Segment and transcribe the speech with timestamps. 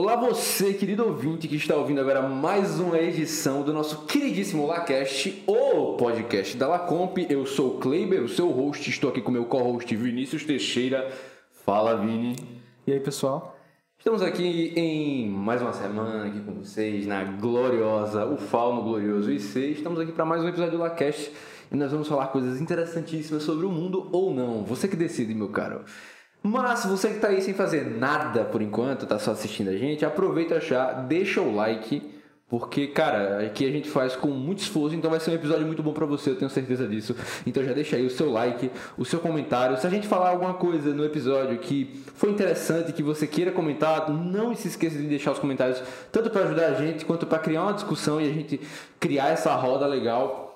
[0.00, 5.42] Olá você, querido ouvinte que está ouvindo agora mais uma edição do nosso queridíssimo Lacast,
[5.44, 7.18] o podcast da Lacomp.
[7.28, 11.12] Eu sou o Kleiber, o seu host, estou aqui com o meu co-host Vinícius Teixeira.
[11.66, 12.36] Fala, Vini.
[12.86, 13.58] E aí, pessoal?
[13.98, 19.72] Estamos aqui em mais uma semana aqui com vocês na gloriosa, o Falmo Glorioso IC.
[19.72, 21.32] Estamos aqui para mais um episódio do Lacast
[21.72, 24.62] e nós vamos falar coisas interessantíssimas sobre o mundo ou não.
[24.62, 25.84] Você que decide, meu caro.
[26.42, 30.04] Mas você que tá aí sem fazer nada por enquanto, tá só assistindo a gente,
[30.04, 32.02] aproveita já, deixa o like,
[32.48, 35.82] porque, cara, aqui a gente faz com muito esforço, então vai ser um episódio muito
[35.82, 37.14] bom para você, eu tenho certeza disso.
[37.46, 39.76] Então já deixa aí o seu like, o seu comentário.
[39.76, 44.08] Se a gente falar alguma coisa no episódio que foi interessante, que você queira comentar,
[44.10, 47.64] não se esqueça de deixar os comentários, tanto para ajudar a gente quanto para criar
[47.64, 48.58] uma discussão e a gente
[48.98, 50.47] criar essa roda legal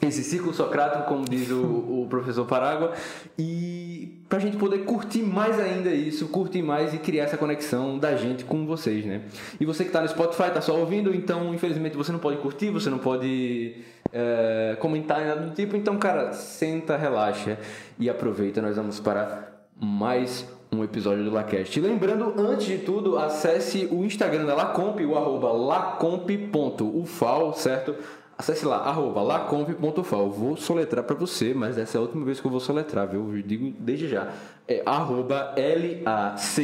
[0.00, 2.92] esse ciclo socrático, como diz o, o professor Parágua,
[3.38, 7.98] e para a gente poder curtir mais ainda isso, curtir mais e criar essa conexão
[7.98, 9.22] da gente com vocês, né?
[9.60, 12.70] E você que está no Spotify, está só ouvindo, então infelizmente você não pode curtir,
[12.70, 13.76] você não pode
[14.12, 17.58] é, comentar nada do tipo, então cara, senta, relaxa
[17.98, 21.78] e aproveita, nós vamos para mais um episódio do Lacast.
[21.78, 27.94] Lembrando, antes de tudo, acesse o Instagram da Lacomp, o arroba lacomp.ufal, certo?
[28.36, 30.30] Acesse lá, arroba lacomp.fal.
[30.30, 33.36] Vou soletrar para você, mas essa é a última vez que eu vou soletrar, viu?
[33.36, 34.32] Eu digo desde já.
[34.66, 36.62] É arroba L-A-C-O-M-P.U-F-A-L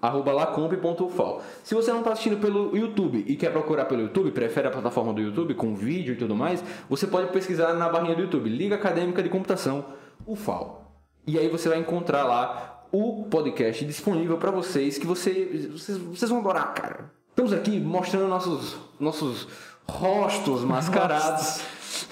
[0.00, 1.42] arroba lacomp.ufal.
[1.62, 5.12] Se você não está assistindo pelo YouTube e quer procurar pelo YouTube, prefere a plataforma
[5.12, 8.76] do YouTube com vídeo e tudo mais, você pode pesquisar na barrinha do YouTube, Liga
[8.76, 9.84] Acadêmica de Computação,
[10.26, 10.92] UFAL.
[11.26, 16.30] E aí você vai encontrar lá o podcast disponível para vocês que você, vocês, vocês
[16.30, 17.10] vão adorar, cara.
[17.30, 19.46] Estamos aqui mostrando nossos, nossos
[19.86, 21.60] rostos mascarados.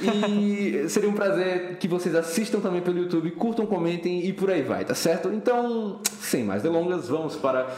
[0.01, 4.63] e seria um prazer que vocês assistam também pelo YouTube, curtam, comentem e por aí
[4.63, 5.33] vai, tá certo?
[5.33, 7.69] Então, sem mais delongas, vamos para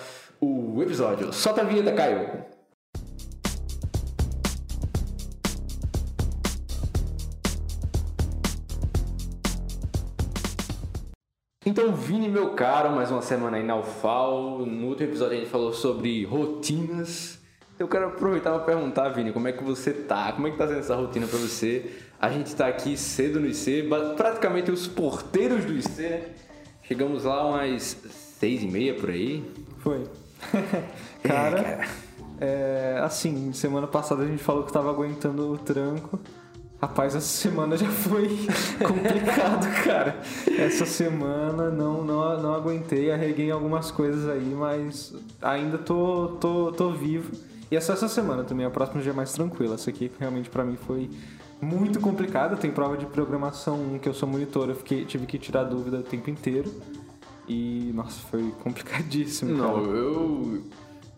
[0.40, 1.32] o episódio.
[1.32, 2.55] Solta a vinheta, Caio!
[11.68, 14.64] Então, Vini, meu caro, mais uma semana aí na UFAL.
[14.64, 17.40] No último episódio a gente falou sobre rotinas.
[17.76, 20.30] Eu quero aproveitar para perguntar, Vini, como é que você tá?
[20.30, 21.90] Como é que tá sendo essa rotina para você?
[22.20, 26.28] A gente está aqui cedo no IC, praticamente os porteiros do IC, né?
[26.84, 27.96] Chegamos lá umas
[28.38, 29.44] seis e meia por aí.
[29.78, 30.04] Foi.
[31.24, 31.88] cara, é, cara.
[32.40, 36.20] É, assim, semana passada a gente falou que estava aguentando o tranco.
[36.80, 38.28] Rapaz, essa semana já foi
[38.86, 40.20] complicado, cara.
[40.58, 46.90] Essa semana não, não, não aguentei, arreguei algumas coisas aí, mas ainda tô, tô, tô
[46.90, 47.32] vivo.
[47.70, 49.74] E é só essa semana também, a próxima já é mais tranquila.
[49.74, 51.08] Essa aqui realmente para mim foi
[51.62, 52.56] muito complicada.
[52.56, 56.02] Tem prova de programação que eu sou monitor, eu fiquei, tive que tirar dúvida o
[56.02, 56.70] tempo inteiro.
[57.48, 59.56] E, nossa, foi complicadíssimo.
[59.56, 59.96] Não, cara.
[59.96, 60.62] eu.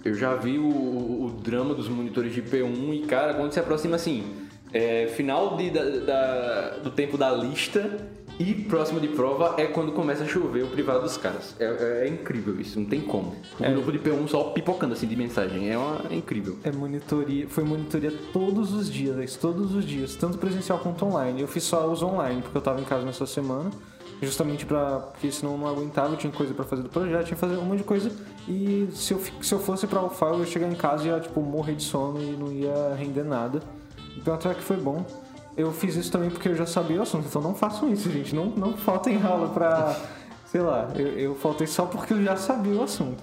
[0.05, 3.97] Eu já vi o, o drama dos monitores de P1 e, cara, quando se aproxima
[3.97, 8.09] assim é, final de, da, da, do tempo da lista
[8.39, 11.57] e próximo de prova é quando começa a chover o privado dos caras.
[11.59, 13.35] É, é incrível isso, não tem como.
[13.59, 13.73] O é.
[13.73, 15.69] grupo de P1 só pipocando assim de mensagem.
[15.69, 16.57] É, uma, é incrível.
[16.63, 21.41] É monitoria, foi monitoria todos os dias, todos os dias, tanto presencial quanto online.
[21.41, 23.71] Eu fiz só os online, porque eu tava em casa nessa semana.
[24.21, 24.99] Justamente pra.
[24.99, 27.57] Porque senão eu não aguentava, eu tinha coisa para fazer do projeto, tinha que fazer
[27.57, 28.11] um monte de coisa.
[28.49, 31.21] E se eu, se eu fosse pra UFA, eu ia chegar em casa e ia,
[31.21, 33.63] tipo, morrer de sono e não ia render nada.
[34.21, 35.05] Então até que foi bom.
[35.57, 38.35] Eu fiz isso também porque eu já sabia o assunto, então não façam isso, gente.
[38.35, 39.97] Não, não faltem aula pra.
[40.47, 43.23] Sei lá, eu, eu faltei só porque eu já sabia o assunto.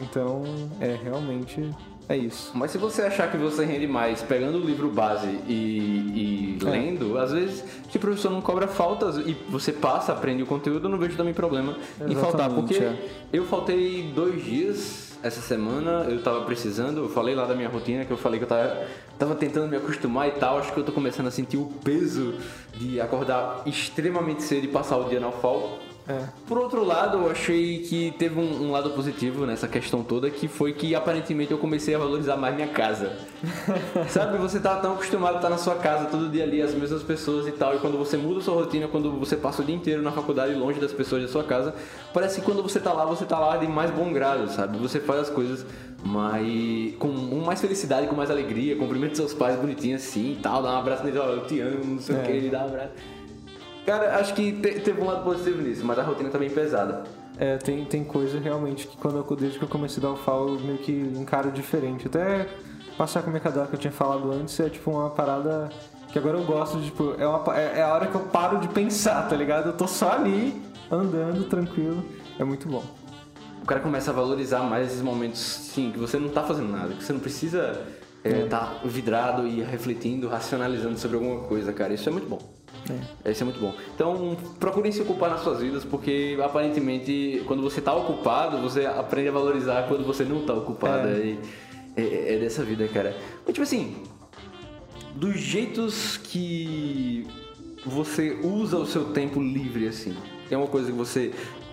[0.00, 0.42] Então,
[0.80, 1.70] é, realmente
[2.08, 2.52] é isso.
[2.54, 6.70] Mas se você achar que você rende mais pegando o livro base e, e é.
[6.70, 10.86] lendo, às vezes, se o professor não cobra faltas e você passa, aprende o conteúdo,
[10.86, 12.50] eu não vejo também problema Exatamente, em faltar.
[12.50, 13.08] Porque é.
[13.32, 18.04] eu faltei dois dias essa semana eu tava precisando, eu falei lá da minha rotina,
[18.04, 18.86] que eu falei que eu tava,
[19.18, 22.34] tava tentando me acostumar e tal, acho que eu tô começando a sentir o peso
[22.74, 25.78] de acordar extremamente cedo e passar o dia na FAO.
[26.06, 26.24] É.
[26.46, 30.46] Por outro lado, eu achei que teve um, um, lado positivo nessa questão toda, que
[30.46, 33.16] foi que aparentemente eu comecei a valorizar mais minha casa.
[34.10, 37.02] Sabe, você tá tão acostumado a estar na sua casa todo dia ali, as mesmas
[37.02, 40.02] pessoas e tal, e quando você muda sua rotina, quando você passa o dia inteiro
[40.02, 41.74] na faculdade longe das pessoas da sua casa,
[42.12, 44.76] parece que quando você tá lá, você tá lá de mais bom grado, sabe?
[44.78, 45.64] Você faz as coisas
[46.04, 47.08] mais com
[47.46, 51.02] mais felicidade, com mais alegria, cumprimenta seus pais bonitinho assim e tal, dá um abraço
[51.02, 52.18] nele, ó, eu te amo, não sei é.
[52.18, 53.13] o que, ele dá um abraço.
[53.84, 57.04] Cara, acho que te, teve um lado positivo nisso, mas a rotina tá bem pesada.
[57.36, 60.16] É, tem, tem coisa realmente que quando eu, desde que eu comecei a dar o
[60.16, 62.06] FAO, eu meio que encaro diferente.
[62.06, 62.48] Até
[62.96, 65.68] passar com minha cadela que eu tinha falado antes é tipo uma parada
[66.10, 68.60] que agora eu gosto de, tipo, é, uma, é, é, a hora que eu paro
[68.60, 69.66] de pensar, tá ligado?
[69.66, 72.04] Eu tô só ali andando tranquilo.
[72.38, 72.84] É muito bom.
[73.60, 76.94] O cara começa a valorizar mais esses momentos, sim, que você não tá fazendo nada,
[76.94, 77.82] que você não precisa
[78.22, 81.92] é, tá vidrado e refletindo, racionalizando sobre alguma coisa, cara.
[81.92, 82.38] Isso é muito bom.
[83.24, 83.30] É.
[83.30, 83.74] Isso é muito bom.
[83.94, 89.28] Então, procurem se ocupar nas suas vidas, porque aparentemente, quando você tá ocupado, você aprende
[89.28, 91.08] a valorizar quando você não tá ocupado.
[91.08, 91.36] É,
[91.96, 93.16] é, é dessa vida, cara.
[93.44, 93.96] Mas, tipo assim,
[95.14, 97.26] dos jeitos que
[97.86, 100.14] você usa o seu tempo livre, assim,
[100.48, 101.32] tem uma coisa que você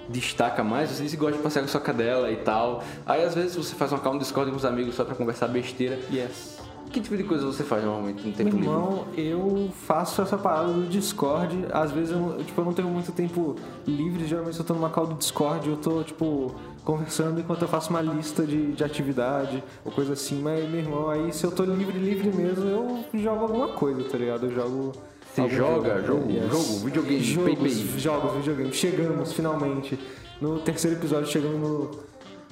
[0.09, 2.83] destaca mais, você diz que gosta de passear com sua cadela e tal.
[3.05, 5.99] Aí às vezes você faz uma calma Discord com os amigos só pra conversar besteira.
[6.11, 6.60] Yes.
[6.91, 9.29] Que tipo de coisa você faz normalmente no tempo Meu irmão, livre?
[9.29, 11.65] eu faço essa parada do Discord.
[11.71, 13.55] Às vezes eu, tipo, eu não tenho muito tempo
[13.87, 14.27] livre.
[14.27, 16.53] Geralmente eu tô numa call do Discord, eu tô, tipo,
[16.83, 20.41] conversando enquanto eu faço uma lista de, de atividade ou coisa assim.
[20.41, 24.17] Mas, meu irmão, aí se eu tô livre, livre mesmo, eu jogo alguma coisa, tá
[24.17, 24.47] ligado?
[24.47, 24.91] Eu jogo.
[25.33, 26.01] Você joga?
[26.01, 26.23] Jogo?
[26.23, 26.31] Jogo?
[26.31, 26.51] Yes.
[26.51, 26.85] Jogo?
[26.85, 27.23] Videogame?
[27.23, 28.73] Jogos, jogos, videogame.
[28.73, 29.97] Chegamos, finalmente.
[30.41, 31.91] No terceiro episódio, chegamos no,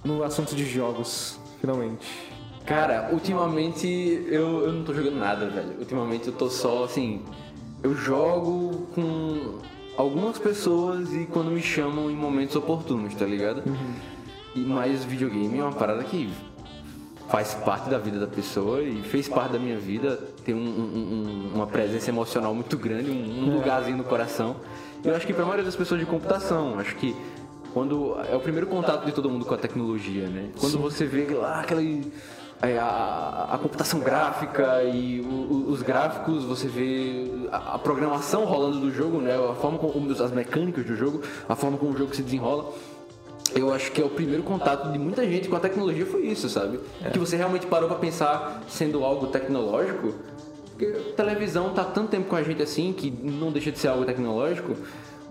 [0.06, 2.29] no assunto de jogos, finalmente.
[2.69, 3.88] Cara, ultimamente
[4.27, 5.80] eu, eu não tô jogando nada, velho.
[5.80, 7.24] Ultimamente eu tô só assim.
[7.81, 9.57] Eu jogo com
[9.98, 13.68] algumas pessoas e quando me chamam em momentos oportunos, tá ligado?
[13.68, 13.94] Uhum.
[14.56, 16.30] E mais videogame é uma parada que
[17.27, 20.18] faz parte da vida da pessoa e fez parte da minha vida.
[20.45, 24.57] Tem um, um, uma presença emocional muito grande, um, lugarzinho no coração.
[25.04, 27.16] Eu acho que pra maioria das pessoas de computação, acho que
[27.74, 30.50] quando é o primeiro contato de todo mundo com a tecnologia, né?
[30.60, 30.81] Quando Sim.
[30.81, 32.12] você vê lá aquele
[32.61, 38.91] a, a, computação gráfica e o, os gráficos, você vê a, a, programação rolando do
[38.91, 39.33] jogo, né?
[39.33, 42.73] A forma como as mecânicas do jogo, a forma como o jogo se desenrola.
[43.56, 46.50] Eu acho que é o primeiro contato de muita gente com a tecnologia foi isso,
[46.50, 46.79] sabe?
[47.03, 47.09] É.
[47.09, 50.13] Que você realmente parou para pensar sendo algo tecnológico.
[50.71, 53.88] Porque a televisão tá tanto tempo com a gente assim que não deixa de ser
[53.88, 54.75] algo tecnológico,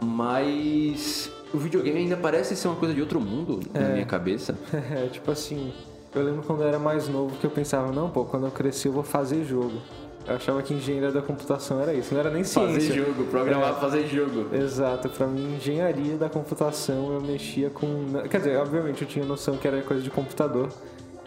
[0.01, 3.79] mas o videogame ainda parece ser uma coisa de outro mundo é.
[3.79, 4.59] na minha cabeça.
[4.91, 5.73] É, tipo assim,
[6.15, 8.89] eu lembro quando eu era mais novo que eu pensava, não, pô, quando eu crescer
[8.89, 9.79] eu vou fazer jogo.
[10.27, 12.75] Eu achava que engenharia da computação era isso, não era nem ciência.
[12.75, 14.55] Fazer jogo, programar, é, fazer jogo.
[14.55, 17.89] Exato, pra mim, engenharia da computação eu mexia com.
[18.29, 20.69] Quer dizer, obviamente eu tinha noção que era coisa de computador,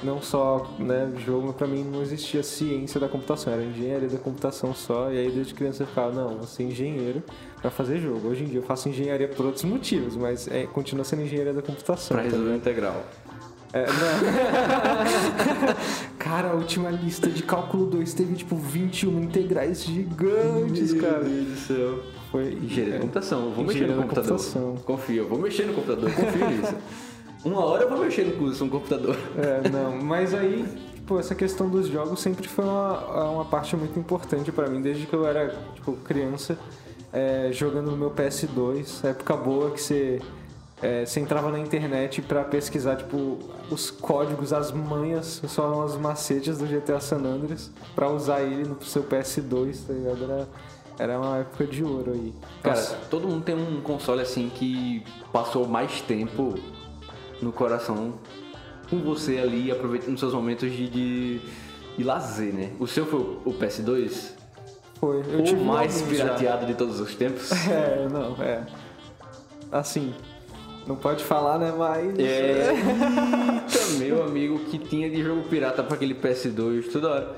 [0.03, 4.19] não só né, jogo, mas pra mim não existia ciência da computação, era engenharia da
[4.19, 5.11] computação só.
[5.11, 7.23] E aí desde criança eu ficava, não, vou ser engenheiro
[7.59, 8.27] para fazer jogo.
[8.27, 11.61] Hoje em dia eu faço engenharia por outros motivos, mas é, continua sendo engenharia da
[11.63, 12.17] computação.
[12.17, 13.03] Pra resolver integral.
[13.73, 13.85] É,
[16.19, 21.23] cara, a última lista de cálculo 2 teve tipo 21 integrais gigantes, Meu cara.
[21.23, 21.99] Meu Deus do céu.
[22.31, 23.45] Foi engenharia da computação.
[23.45, 24.37] Eu vou mexer no computador.
[24.37, 24.75] Computação.
[24.85, 26.75] Confio, eu vou mexer no computador, confio nisso.
[27.43, 29.17] Uma hora eu vou mexer no curso, um computador.
[29.37, 33.97] É, não, mas aí, tipo, essa questão dos jogos sempre foi uma, uma parte muito
[33.97, 36.57] importante para mim, desde que eu era, tipo, criança,
[37.11, 40.21] é, jogando no meu PS2, época boa que você
[40.81, 43.37] é, você entrava na internet para pesquisar, tipo,
[43.69, 48.81] os códigos, as manhas, só as macetes do GTA San Andreas para usar ele no
[48.83, 50.23] seu PS2, tá ligado?
[50.23, 50.47] Era,
[50.97, 52.33] era uma época de ouro aí.
[52.63, 52.97] Cara, Nossa.
[53.11, 56.55] todo mundo tem um console assim que passou mais tempo
[57.41, 58.15] no coração
[58.89, 61.41] com você ali, aproveitando seus momentos de, de,
[61.97, 62.71] de lazer, né?
[62.79, 64.31] O seu foi o PS2?
[64.99, 65.19] Foi.
[65.19, 66.67] Eu o mais pirateado já.
[66.67, 67.51] de todos os tempos?
[67.69, 68.65] É, não, é.
[69.71, 70.13] Assim,
[70.87, 71.73] não pode falar, né?
[71.77, 72.17] Mas.
[72.19, 72.73] É.
[72.73, 77.35] Eita, meu amigo que tinha de jogo pirata pra aquele PS2 toda hora.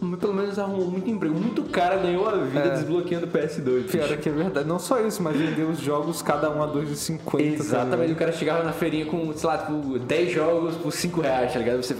[0.00, 1.34] Mas pelo menos arrumou muito emprego.
[1.34, 2.70] Muito cara ganhou a vida é.
[2.70, 3.90] desbloqueando o PS2.
[3.90, 4.68] Pior é que é verdade.
[4.68, 7.40] Não só isso, mas vendeu os jogos cada um a 2,50.
[7.40, 7.90] Exatamente.
[7.90, 8.12] Também.
[8.12, 11.58] O cara chegava na feirinha com, sei lá, tipo, 10 jogos por 5 reais, tá
[11.58, 11.82] ligado?
[11.82, 11.96] Você.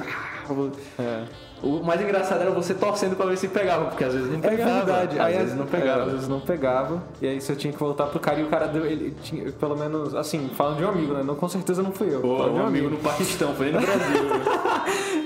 [0.99, 1.25] É.
[1.63, 4.71] O mais engraçado era você torcendo pra ver se pegava, porque às vezes não pegava.
[4.71, 5.19] É verdade.
[5.19, 6.01] Às aí, vezes não pegava.
[6.01, 7.03] É, às vezes não pegava.
[7.21, 8.85] E aí você tinha que voltar pro cara e o cara deu.
[8.85, 11.23] Ele tinha, pelo menos, assim, falando de um amigo, né?
[11.23, 12.21] Não, com certeza não fui eu.
[12.21, 15.26] Pô, um, um amigo no Paquistão, foi no Brasil.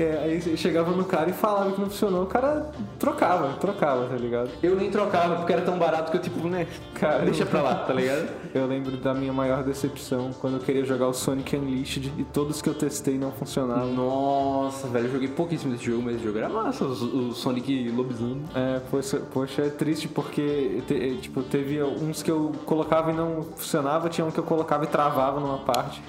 [0.00, 4.16] É, aí chegava no cara e falava que não funcionou, o cara trocava, trocava, tá
[4.16, 4.50] ligado?
[4.62, 7.74] Eu nem trocava porque era tão barato que eu, tipo, né, cara, deixa pra lá,
[7.74, 8.28] tá ligado?
[8.52, 12.60] Eu lembro da minha maior decepção quando eu queria jogar o Sonic Unleashed e todos
[12.60, 13.94] que eu testei não funcionavam.
[13.94, 17.88] Nossa, velho, eu joguei pouquíssimo desse jogo, mas esse jogo era massa, o, o Sonic
[17.90, 18.42] lobisomem.
[18.52, 23.42] É, poxa, poxa, é triste porque, te, tipo, teve uns que eu colocava e não
[23.42, 26.02] funcionava, tinha um que eu colocava e travava numa parte.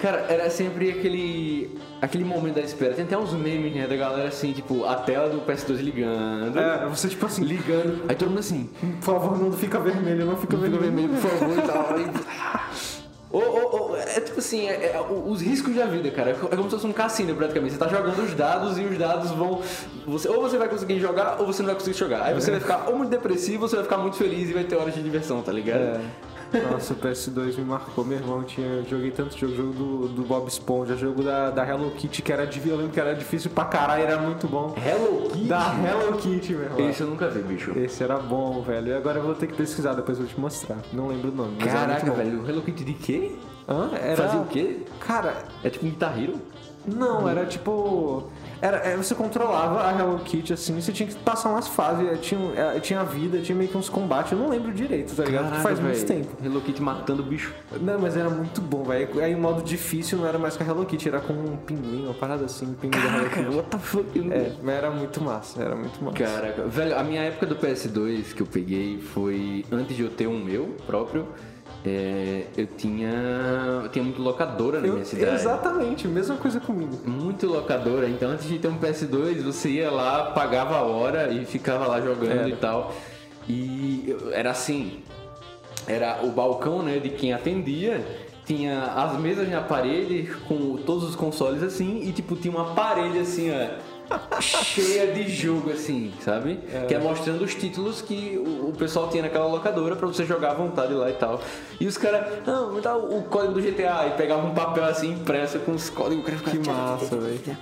[0.00, 2.94] Cara, era sempre aquele aquele momento da espera.
[2.94, 6.58] Tem até uns memes, né, da galera assim, tipo, a tela do PS2 ligando.
[6.58, 8.04] É, você tipo assim, ligando.
[8.08, 10.82] Aí todo mundo assim, por favor, não fica vermelho, não fica, não vermelho.
[10.82, 13.00] fica vermelho, por favor, e tal.
[13.32, 16.30] Ou, ou, ou, é tipo assim, é, é, os riscos da vida, cara.
[16.30, 17.74] É como se fosse um cassino praticamente.
[17.74, 19.62] Você tá jogando os dados e os dados vão.
[20.06, 22.24] Você, ou você vai conseguir jogar ou você não vai conseguir jogar.
[22.24, 22.52] Aí você é.
[22.52, 24.94] vai ficar ou muito depressivo ou você vai ficar muito feliz e vai ter horas
[24.94, 25.80] de diversão, tá ligado?
[25.80, 26.00] É.
[26.70, 28.04] Nossa, o PS2 me marcou.
[28.04, 28.82] Meu irmão tinha.
[28.88, 32.46] Joguei tanto jogo, jogo do, do Bob Esponja, jogo da, da Hello Kitty, que era
[32.46, 34.74] de violão, que era difícil pra caralho, era muito bom.
[34.76, 35.44] Hello Kitty?
[35.46, 36.90] Da Hello Kitty, meu irmão.
[36.90, 37.72] Esse eu nunca vi, bicho.
[37.78, 38.88] Esse era bom, velho.
[38.88, 40.78] E agora eu vou ter que pesquisar, depois eu vou te mostrar.
[40.92, 41.56] Não lembro o nome.
[41.60, 42.48] Mas era Caraca, velho.
[42.48, 43.32] Hello Kitty de quê?
[43.68, 43.90] Hã?
[43.94, 44.16] Era...
[44.16, 44.78] Fazia o quê?
[44.98, 46.34] Cara, É tipo um Guitar Hero?
[46.86, 48.24] não, era tipo.
[48.62, 52.16] Era, é, você controlava a Hello Kitty assim, você tinha que passar umas fases, é,
[52.16, 55.48] tinha, é, tinha vida, tinha meio que uns combates, eu não lembro direito, tá ligado?
[55.48, 56.06] Porque faz muito velho.
[56.06, 56.36] tempo.
[56.44, 57.54] Hello Kitty matando o bicho.
[57.80, 59.22] Não, mas era muito bom, velho.
[59.22, 62.04] Aí o modo difícil não era mais com a Hello Kitty, era com um pinguim,
[62.04, 63.56] uma parada assim, um pinguim da Hello Caraca, Kitty.
[63.56, 64.30] what the fuck?
[64.30, 66.18] É, mas era muito massa, era muito massa.
[66.18, 70.26] Caraca, velho, a minha época do PS2 que eu peguei foi antes de eu ter
[70.26, 71.26] um meu próprio.
[71.84, 73.10] É, eu tinha.
[73.84, 75.34] Eu tinha muito locadora na Eu- minha cidade.
[75.34, 76.98] exatamente, mesma coisa comigo.
[77.08, 81.44] Muito locadora, então antes de ter um PS2, você ia lá, pagava a hora e
[81.44, 82.48] ficava lá jogando Era.
[82.48, 82.94] e tal.
[83.48, 85.00] E eu- era assim,
[85.86, 88.04] era o balcão, né, de quem atendia,
[88.44, 93.18] tinha as mesas na parede com todos os consoles assim e tipo tinha uma parede
[93.18, 93.68] assim, ó,
[94.40, 96.60] cheia de jogo assim, sabe?
[96.88, 100.52] Que é mostrando os títulos que o, o pessoal tinha naquela locadora pra você jogar
[100.52, 101.40] à vontade lá e tal.
[101.78, 105.12] E os caras, não, me dá o, código do GTA e pegava um papel assim
[105.12, 107.56] impresso com os códigos, cara Que massa, velho.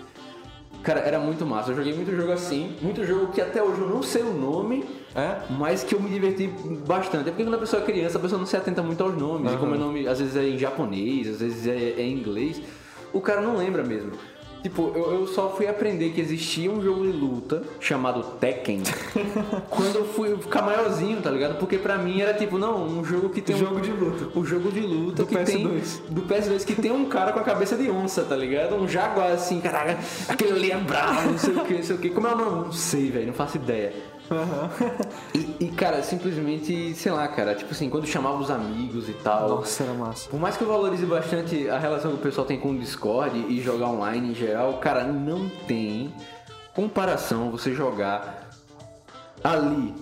[0.82, 1.72] Cara, era muito massa.
[1.72, 4.84] Eu joguei muito jogo assim, muito jogo que até hoje eu não sei o nome,
[5.14, 5.38] É?
[5.50, 6.46] mas que eu me diverti
[6.86, 7.28] bastante.
[7.28, 9.52] É porque quando a pessoa é criança, a pessoa não se atenta muito aos nomes.
[9.52, 12.62] E como o nome às vezes é em japonês, às vezes é, é em inglês,
[13.12, 14.12] o cara não lembra mesmo.
[14.62, 18.82] Tipo, eu, eu só fui aprender que existia um jogo de luta chamado Tekken
[19.70, 21.58] quando eu fui ficar maiorzinho, tá ligado?
[21.58, 24.38] Porque pra mim era tipo, não, um jogo que tem um- Jogo de luta.
[24.38, 26.00] o jogo de luta Do que tem PS2.
[26.08, 28.74] do PS2 que tem um cara com a cabeça de onça, tá ligado?
[28.74, 29.98] Um jaguar assim, caraca,
[30.28, 32.10] aquele ali é bravo, não sei o que, não sei o que.
[32.10, 32.64] Como é o nome?
[32.66, 33.92] Não sei, velho, não faço ideia.
[35.34, 39.48] E, e, cara, simplesmente, sei lá, cara, tipo assim, quando chamava os amigos e tal.
[39.48, 40.28] Nossa, era massa.
[40.28, 43.36] Por mais que eu valorize bastante a relação que o pessoal tem com o Discord
[43.48, 46.12] e jogar online em geral, cara, não tem
[46.74, 48.48] comparação você jogar
[49.42, 49.94] ali.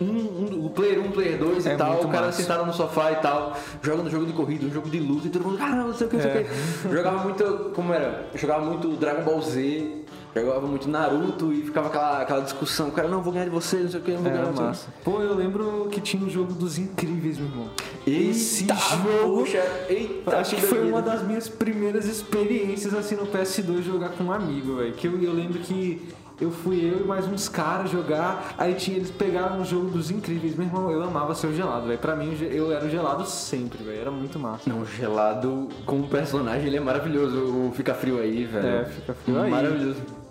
[0.00, 2.42] Um, um- o player 1, player 2 e É tal, muito o cara massa.
[2.42, 5.44] sentado no sofá e tal, jogando jogo de corrida, um jogo de luta, e todo
[5.44, 6.42] mundo, caramba, não sei o que, não sei o É.
[6.44, 6.88] que.
[6.92, 8.26] Jogava muito, como era?
[8.34, 10.02] Jogava muito Dragon Ball Z,
[10.34, 13.90] jogava muito Naruto e ficava aquela, aquela discussão, cara, não, vou ganhar de você, não
[13.90, 14.88] sei o que, não vou ganhar Era de massa.
[15.04, 17.70] Pô, eu lembro que tinha um jogo dos incríveis, meu irmão.
[18.06, 19.38] Esse Eita, jogo.
[19.38, 24.24] poxa, eita, Acho que foi uma das minhas primeiras experiências assim no PS2 jogar com
[24.24, 24.92] um amigo, velho.
[24.92, 26.08] Que eu, eu lembro que
[26.40, 30.10] eu fui eu e mais uns caras jogar, aí tinha, eles pegaram um jogo dos
[30.10, 30.56] incríveis.
[30.56, 31.98] Meu irmão, eu amava ser o gelado, velho.
[31.98, 34.00] Pra mim, eu era o gelado sempre, velho.
[34.00, 34.68] Era muito massa.
[34.68, 37.36] Não, gelado como personagem, ele é maravilhoso.
[37.36, 38.66] O Fica Frio aí, velho.
[38.66, 39.50] É, Fica Frio aí.
[39.50, 40.21] Maravilhoso.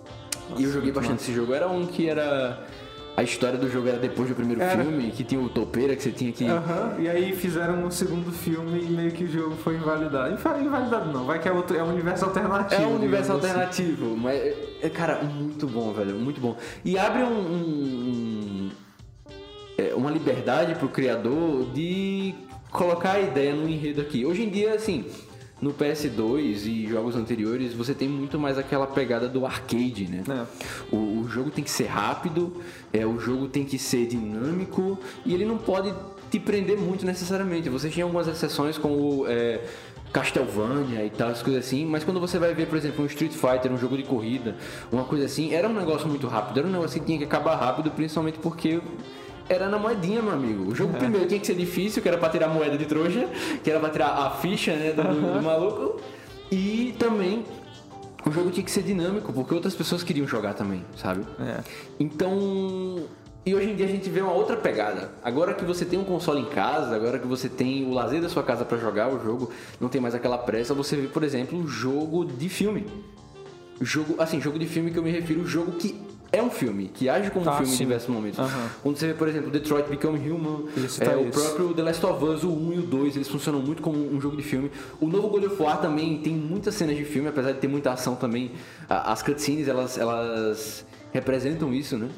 [0.56, 1.52] E eu joguei bastante esse jogo.
[1.54, 2.58] Era um que era.
[3.14, 4.82] A história do jogo era depois do primeiro Era.
[4.82, 6.46] filme, que tinha o topeira que você tinha que.
[6.46, 10.32] Aham, e aí fizeram um segundo filme e meio que o jogo foi invalidado.
[10.32, 12.82] Invalidado não, vai que é, outro, é um universo alternativo.
[12.82, 13.46] É um universo assim.
[13.46, 14.40] alternativo, mas,
[14.80, 16.56] é, cara, muito bom, velho, muito bom.
[16.82, 18.70] E abre um, um- um-
[19.76, 22.34] é, uma liberdade pro criador de
[22.70, 24.24] colocar a ideia no enredo aqui.
[24.24, 25.04] Hoje em dia, assim,
[25.62, 30.24] no PS2 e jogos anteriores, você tem muito mais aquela pegada do arcade, né?
[30.28, 30.94] É.
[30.94, 32.60] O, o jogo tem que ser rápido,
[32.92, 35.94] é, o jogo tem que ser dinâmico e ele não pode
[36.28, 37.68] te prender muito necessariamente.
[37.68, 39.60] Você tinha algumas exceções como é,
[40.12, 43.32] Castlevania e tal, as coisas assim, mas quando você vai ver, por exemplo, um Street
[43.32, 44.56] Fighter, um jogo de corrida,
[44.90, 47.54] uma coisa assim, era um negócio muito rápido, era um negócio que tinha que acabar
[47.54, 48.80] rápido, principalmente porque
[49.48, 50.70] era na moedinha, meu amigo.
[50.70, 53.28] O jogo primeiro tinha que ser difícil, que era pra tirar a moeda de trouxa,
[53.62, 56.00] que era pra tirar a ficha né, do, do- do maluco,
[56.50, 57.44] e também
[58.26, 61.24] o jogo tinha que ser dinâmico, porque outras pessoas queriam jogar também, sabe?
[61.40, 61.60] É.
[61.98, 63.04] Então.
[63.44, 65.10] E hoje em dia a gente vê uma outra pegada.
[65.24, 68.28] Agora que você tem um console em casa, agora que você tem o lazer da
[68.28, 71.58] sua casa pra jogar o jogo, não tem mais aquela pressa, você vê, por exemplo,
[71.58, 72.86] um jogo de filme.
[73.80, 76.00] Jogo, assim, jogo de filme que eu me refiro, jogo que
[76.32, 77.84] é um filme, que age como um Ah, filme em sim.
[77.84, 78.38] diversos momentos.
[78.38, 78.70] Aham.
[78.82, 81.38] Quando você vê, por exemplo, Detroit Become Human, Isso, é, tá o isso.
[81.38, 84.20] próprio The Last of Us, o 1 e o 2, eles funcionam muito como um
[84.20, 84.70] jogo de filme.
[85.00, 87.92] O novo God of War também tem muitas cenas de filme, apesar de ter muita
[87.92, 88.52] ação também.
[88.88, 92.08] As cutscenes, elas, elas representam isso, né?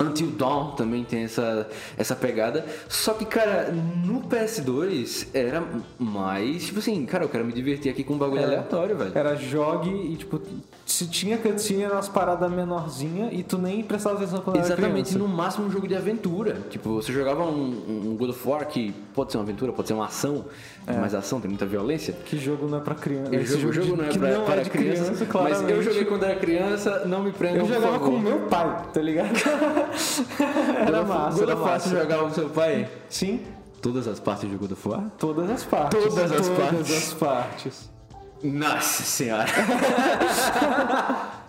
[0.00, 2.64] Until Dawn também tem essa, essa pegada.
[2.88, 5.62] Só que, cara, no PS2 era
[5.98, 8.44] mais, tipo assim, cara, eu quero me divertir aqui com um bagulho É.
[8.44, 9.12] aleatório, velho.
[9.14, 10.40] Era jogue e, tipo,
[10.86, 15.02] se tinha cutscene era umas paradas menorzinha e tu nem prestava atenção quando Exatamente, era
[15.02, 15.18] criança.
[15.18, 16.60] no máximo um jogo de aventura.
[16.70, 19.94] Tipo, você jogava um, um God of War que pode ser uma aventura, pode ser
[19.94, 20.46] uma ação,
[20.90, 22.12] tem mais ação, tem muita violência.
[22.24, 23.30] Que jogo não é pra criança.
[23.30, 25.82] O Esse jogo, jogo de- não é pra, não para é criança, criança, mas eu
[25.82, 29.30] joguei quando era criança, não me prendam, Eu jogava com o meu pai, tá ligado?
[30.86, 31.88] Era massa, era massa.
[31.90, 32.88] jogava com seu pai?
[33.08, 33.40] Sim.
[33.82, 35.04] Todas as partes do God of War?
[35.18, 35.98] Todas as partes.
[36.04, 36.90] Todas as Todas partes.
[37.08, 37.90] as partes.
[38.42, 39.46] Nossa senhora!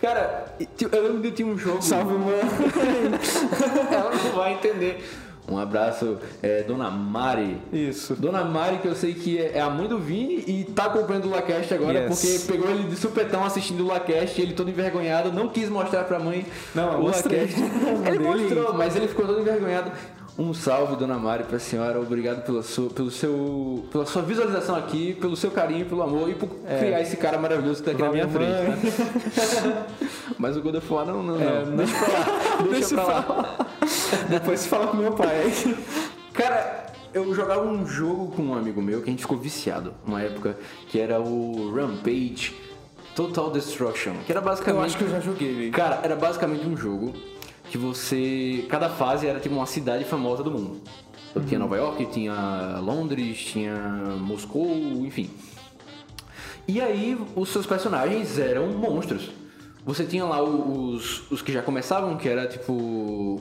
[0.00, 0.46] Cara,
[0.80, 1.82] eu lembro que tinha um jogo.
[1.82, 2.32] Salve, mano.
[3.92, 5.04] Ela não vai entender.
[5.50, 7.58] Um abraço, é, Dona Mari.
[7.72, 8.14] Isso.
[8.14, 11.26] Dona Mari, que eu sei que é é a mãe do Vini e tá acompanhando
[11.26, 12.20] o Lacast agora, Yes.
[12.20, 16.18] porque pegou ele de supetão assistindo o Lacast, ele todo envergonhado, não quis mostrar pra
[16.20, 17.06] mãe Não, o.
[17.06, 17.30] Lacast.
[18.06, 19.90] Ele mostrou, mas ele ficou todo envergonhado.
[20.38, 22.00] Um salve, Dona Mari, pra senhora.
[22.00, 26.34] Obrigado pela sua, pelo seu, pela sua visualização aqui, pelo seu carinho, pelo amor e
[26.34, 28.26] por criar esse cara maravilhoso que tá aqui na minha É.
[28.26, 28.96] Valeu, frente.
[28.96, 29.86] Tá?
[30.38, 31.48] Mas o God of War não, não, não.
[31.48, 31.76] É, não.
[31.76, 32.68] Deixa pra lá.
[32.70, 33.66] Deixa, pra lá.
[34.28, 35.52] Depois fala com meu pai.
[36.32, 39.94] Cara, eu jogava um jogo com um amigo meu que a gente ficou viciado.
[40.06, 40.56] Uma época
[40.88, 42.54] que era o Rampage
[43.14, 44.14] Total Destruction.
[44.24, 44.78] Que era basicamente.
[44.80, 45.72] Eu acho que eu já joguei, velho.
[45.72, 47.12] Cara, era basicamente um jogo
[47.70, 48.66] que você.
[48.68, 50.80] Cada fase era tipo uma cidade famosa do mundo.
[51.30, 53.76] Então, Tinha Nova York, tinha Londres, tinha
[54.18, 54.66] Moscou,
[55.06, 55.30] enfim.
[56.66, 59.30] E aí os seus personagens eram monstros.
[59.86, 63.40] Você tinha lá os, os que já começavam, que era tipo.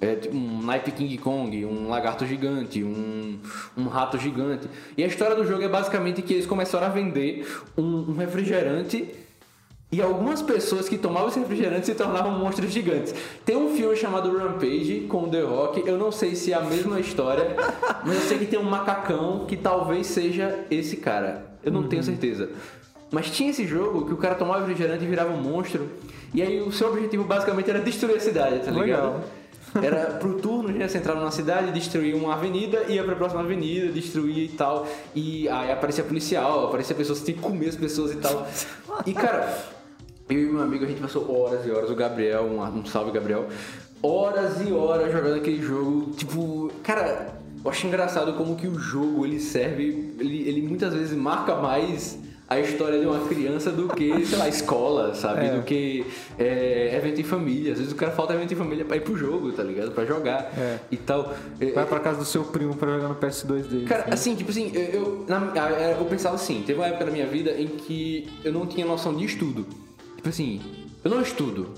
[0.00, 3.38] é, tipo um naipe King Kong, um lagarto gigante, um,
[3.76, 4.68] um rato gigante.
[4.96, 9.25] E a história do jogo é basicamente que eles começaram a vender um, um refrigerante
[9.96, 13.14] e algumas pessoas que tomavam esse refrigerante se tornavam monstros gigantes.
[13.46, 15.82] Tem um filme chamado Rampage com o The Rock.
[15.88, 17.56] Eu não sei se é a mesma história,
[18.04, 21.46] mas eu sei que tem um macacão que talvez seja esse cara.
[21.64, 22.50] Eu não tenho certeza.
[23.10, 25.88] Mas tinha esse jogo que o cara tomava refrigerante e virava um monstro.
[26.34, 28.80] E aí o seu objetivo basicamente era destruir a cidade, tá ligado?
[28.82, 29.24] Legal.
[29.82, 30.86] Era pro turno, né?
[30.86, 34.86] Você entrava numa cidade, destruía uma avenida, ia pra próxima avenida, destruía e tal.
[35.14, 38.46] E aí aparecia policial, aparecia pessoas, você tinha que comer as pessoas e tal.
[39.06, 39.75] E cara,
[40.28, 43.12] eu e meu amigo, a gente passou horas e horas, o Gabriel, um, um salve
[43.12, 43.46] Gabriel,
[44.02, 46.10] horas e horas jogando aquele jogo.
[46.16, 51.16] Tipo, cara, eu acho engraçado como que o jogo ele serve, ele, ele muitas vezes
[51.16, 52.18] marca mais
[52.48, 55.46] a história de uma criança do que, sei lá, escola, sabe?
[55.46, 55.56] É.
[55.56, 56.06] Do que
[56.38, 57.72] é, evento em família.
[57.72, 59.90] Às vezes o cara falta evento em família pra ir pro jogo, tá ligado?
[59.90, 60.78] Pra jogar É.
[60.92, 61.34] e tal.
[61.60, 63.84] É, Vai pra casa do seu primo pra jogar no PS2 dele.
[63.86, 65.52] Cara, assim, tipo assim, eu, eu, na-
[65.98, 69.12] eu pensava assim, teve uma época da minha vida em que eu não tinha noção
[69.12, 69.66] de estudo.
[70.16, 70.60] Tipo assim,
[71.04, 71.68] eu não estudo.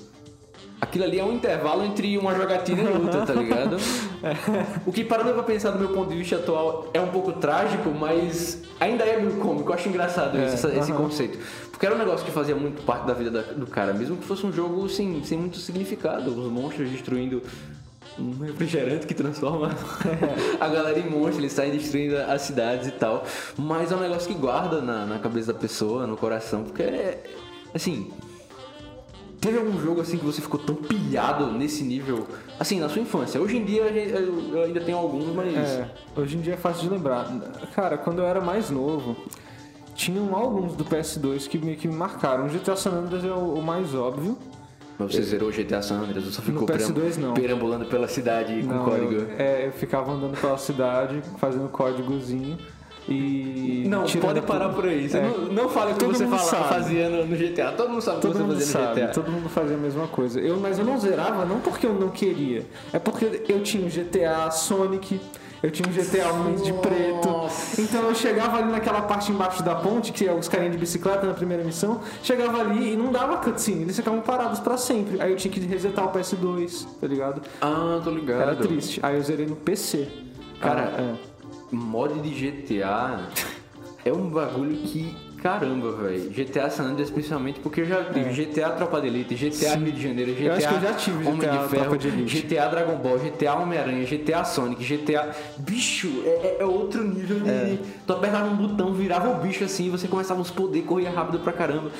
[0.80, 3.76] Aquilo ali é um intervalo entre uma jogatina e outra, tá ligado?
[4.86, 7.90] O que parando pra pensar do meu ponto de vista atual é um pouco trágico,
[7.90, 9.70] mas ainda é meio cômico.
[9.70, 11.38] Eu acho engraçado isso, essa- esse conceito.
[11.70, 14.24] Porque era um negócio que fazia muito parte da vida da- do cara, mesmo que
[14.24, 16.30] fosse um jogo sem, sem muito significado.
[16.30, 17.42] Os monstros destruindo
[18.18, 19.70] um refrigerante que transforma
[20.60, 23.24] a galera em monstro, eles saem destruindo as cidades e tal.
[23.56, 27.22] Mas é um negócio que guarda na, na cabeça da pessoa, no coração, porque é.
[27.74, 28.10] Assim.
[29.40, 32.26] Teve algum jogo assim que você ficou tão pilhado nesse nível,
[32.58, 33.40] assim, na sua infância?
[33.40, 35.54] Hoje em dia eu, eu ainda tenho alguns, mas.
[35.54, 37.26] É, hoje em dia é fácil de lembrar.
[37.74, 39.16] Cara, quando eu era mais novo,
[39.94, 42.46] tinham alguns do PS2 que meio que me marcaram.
[42.46, 44.36] O GTA San Andreas é o, o mais óbvio.
[44.98, 47.34] Mas você zerou o GTA San Andreas, você só ficou PS2 peram- não.
[47.34, 49.12] perambulando pela cidade com Não, código.
[49.12, 52.58] Eu, é, eu ficava andando pela cidade, fazendo códigozinho
[53.08, 53.84] e.
[53.88, 55.08] Não, pode parar por aí.
[55.12, 55.20] É.
[55.22, 56.68] não, não fale o que Todo você mundo fala, sabe.
[56.68, 57.72] fazia no, no GTA.
[57.72, 59.12] Todo mundo sabe o que Todo você fazia no sabe, GTA.
[59.12, 60.40] todo mundo fazia a mesma coisa.
[60.40, 62.66] Eu, mas eu não zerava não porque eu não queria.
[62.92, 65.18] É porque eu tinha o GTA Sonic,
[65.62, 67.28] eu tinha o GTA Homens de Preto.
[67.28, 67.80] Nossa.
[67.80, 71.26] Então eu chegava ali naquela parte embaixo da ponte, que é os carinhas de bicicleta
[71.26, 75.20] na primeira missão, chegava ali e não dava cutscene, eles ficavam parados pra sempre.
[75.20, 77.40] Aí eu tinha que resetar o PS2, tá ligado?
[77.60, 78.42] Ah, tô ligado.
[78.42, 79.00] Era triste.
[79.02, 80.06] Aí eu zerei no PC.
[80.60, 81.14] Cara, Ah,
[81.76, 83.20] mod de GTA
[84.04, 85.14] é um bagulho que.
[85.42, 86.30] Caramba, velho.
[86.30, 90.02] GTA San Andreas, principalmente porque eu já tive GTA Tropa de Elite, GTA Rio de
[90.02, 90.48] Janeiro, GTA É.
[90.48, 92.42] Eu acho que eu já tive Homem GTA de Ferro, de Elite.
[92.42, 95.30] GTA Dragon Ball, GTA Homem-Aranha, GTA Sonic, GTA.
[95.58, 97.48] Bicho, é, é- é outro nível de.
[97.50, 97.78] É.
[98.04, 101.52] Tu apertava um botão, virava o bicho assim, você começava os poderes, corria rápido pra
[101.52, 101.92] caramba.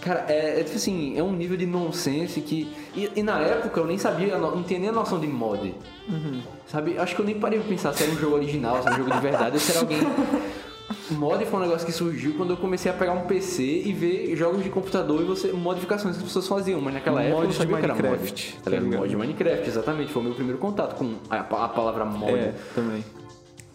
[0.00, 2.68] Cara, é, é tipo assim, é um nível de nonsense que.
[2.94, 5.74] E, e na época eu nem sabia, não tinha nem a noção de mod.
[6.08, 6.40] Uhum.
[6.66, 6.96] Sabe?
[6.98, 8.98] Acho que eu nem parei pra pensar se era um jogo original, se era um
[8.98, 9.98] jogo de verdade, ou se era alguém.
[11.10, 14.34] Mod foi um negócio que surgiu quando eu comecei a pegar um PC e ver
[14.36, 17.44] jogos de computador e você modificações que as pessoas faziam, mas naquela época eu Mod
[17.44, 18.02] não de sabia o que era mod.
[18.08, 18.96] Minecraft, Tá ligado?
[18.96, 20.12] mod de Minecraft, exatamente.
[20.12, 22.32] Foi o meu primeiro contato com a, a palavra mod.
[22.38, 23.04] É, também.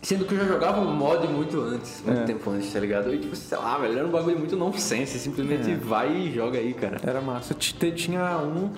[0.04, 2.24] Sendo que eu já jogava um mod muito antes, muito É.
[2.26, 3.12] tempo antes, tá ligado?
[3.14, 5.76] E tipo, sei lá, velho, era um bagulho muito nonsense, simplesmente É.
[5.76, 6.98] vai e joga aí, cara.
[7.02, 7.54] Era massa.
[7.54, 8.70] Tinha um.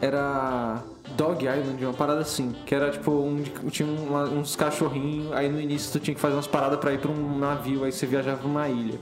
[0.00, 0.82] Era.
[1.16, 2.54] Dog Island, uma parada assim.
[2.66, 5.32] Que era tipo, um, tinha uma- uns cachorrinhos.
[5.32, 7.84] Aí no início tu tinha que fazer umas paradas pra ir pra um navio.
[7.84, 8.98] Aí você viajava pra uma ilha.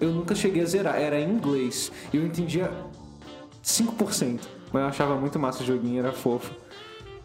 [0.00, 1.90] Eu nunca cheguei a zerar, era em inglês.
[2.12, 2.70] E eu entendia
[3.62, 4.48] 5%.
[4.72, 6.50] Mas eu achava muito massa o joguinho, era fofo.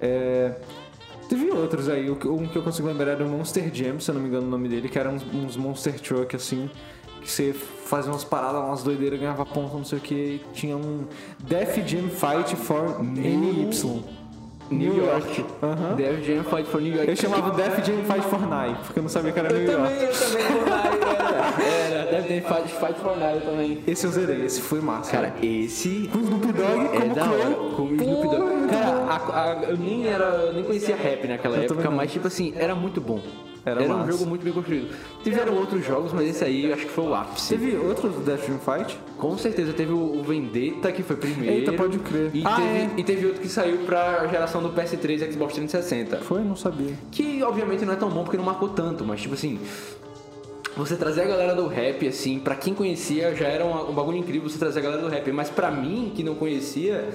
[0.02, 0.54] É,
[1.28, 4.22] Teve outros aí, um que eu consigo lembrar era o Monster Jam, se eu não
[4.22, 6.70] me engano o nome dele, que eram uns, Monster Truck assim,
[7.22, 11.06] que você fazia umas paradas, umas doideiras, ganhava ponto, não sei o que, tinha um
[11.40, 13.72] Death Jam Fight for NY.
[14.72, 15.46] New York.
[15.62, 15.96] Aham.
[15.96, 17.10] Dev Jam Fight for New York.
[17.10, 19.72] Eu chamava Death Jam Fight for Night, porque eu não sabia que era Eu New
[19.72, 19.94] York.
[19.94, 20.46] também, eu também,
[21.16, 22.06] era.
[22.06, 23.84] Era, Dev Jam Fight, Fight for New York também.
[23.88, 25.12] Esse eu zerei, esse foi massa.
[25.12, 27.44] Cara, esse com o Snoop Dogg é como da hora.
[27.56, 27.72] Crow.
[27.76, 28.68] Com o Snoop Dogg.
[28.70, 32.12] Cara, a- a- eu nem era, eu nem conhecia rap naquela Eu época, também mas
[32.12, 33.22] tipo assim, era muito bom.
[33.66, 34.12] Era um massa.
[34.12, 34.94] jogo muito bem construído.
[35.24, 37.50] Tiveram outros jogos, mas esse aí eu acho que foi o ápice.
[37.58, 39.00] Teve outro do Death Jam Fight?
[39.18, 41.56] Com certeza teve o Vendetta, que foi primeiro.
[41.56, 42.30] Eita, pode crer.
[42.34, 42.90] E, Ah, teve, é.
[42.98, 46.18] e teve outro que saiu pra geração do PS3 e Xbox 360.
[46.18, 46.44] Foi?
[46.44, 46.94] Não sabia.
[47.12, 49.60] Que obviamente não é tão bom porque não marcou tanto, mas tipo assim.
[50.78, 54.18] Você trazer a galera do rap, assim, pra quem conhecia já era um, um bagulho
[54.18, 55.32] incrível você trazer a galera do rap.
[55.32, 57.08] Mas pra mim, que não conhecia,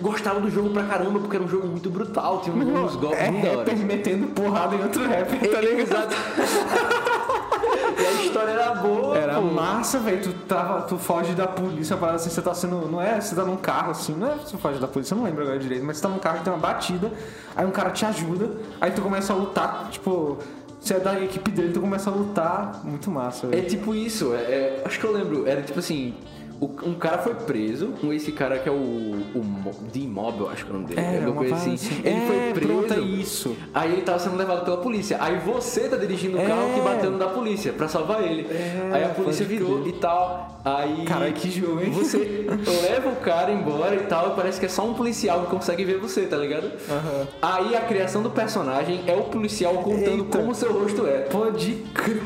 [0.00, 3.30] gostava do jogo pra caramba, porque era um jogo muito brutal, tinha uns golpes É
[3.30, 3.76] muito da hora.
[3.76, 5.80] metendo porrada em outro rapper, tá ligado?
[5.80, 6.16] Exato.
[7.98, 9.16] e a história era boa.
[9.16, 9.42] Era pô.
[9.42, 10.20] massa, velho.
[10.22, 12.88] Tu, tava, tu foge da polícia, parada assim, você tá sendo.
[12.90, 13.20] Não é?
[13.20, 15.58] Você tá num carro assim, não é você foge da polícia, eu não lembro agora
[15.58, 17.12] direito, mas você tá num carro que tem uma batida,
[17.54, 20.38] aí um cara te ajuda, aí tu começa a lutar, tipo.
[20.80, 22.82] Você é da equipe dele, tu começa a lutar.
[22.84, 23.66] Muito massa, É velho.
[23.68, 26.12] tipo isso, é, é- acho que eu lembro, era tipo assim,
[26.60, 29.44] o- um cara foi preso, com esse cara que é o, o
[29.92, 31.74] D-Mob, eu acho que é o nome dele, É, alguma uma coisa assim.
[31.74, 32.00] assim.
[32.04, 33.56] Ele É, foi preso, pronto, é isso.
[33.74, 36.46] aí ele tava sendo levado pela polícia, aí você tá dirigindo o É.
[36.46, 38.46] carro que bateu no da polícia, pra salvar ele.
[38.50, 39.94] É, aí a polícia virou crer.
[39.94, 41.04] e tal, aí...
[41.04, 41.90] Caralho, que jogo, hein?
[41.90, 42.46] Você
[42.88, 45.84] leva o cara embora e tal, e parece que é só um policial que consegue
[45.84, 46.70] ver você, tá ligado?
[46.90, 47.26] Aham.
[47.42, 50.38] Aí a criação do personagem é o policial contando Eita.
[50.38, 51.20] como o seu rosto é.
[51.20, 51.74] Pode.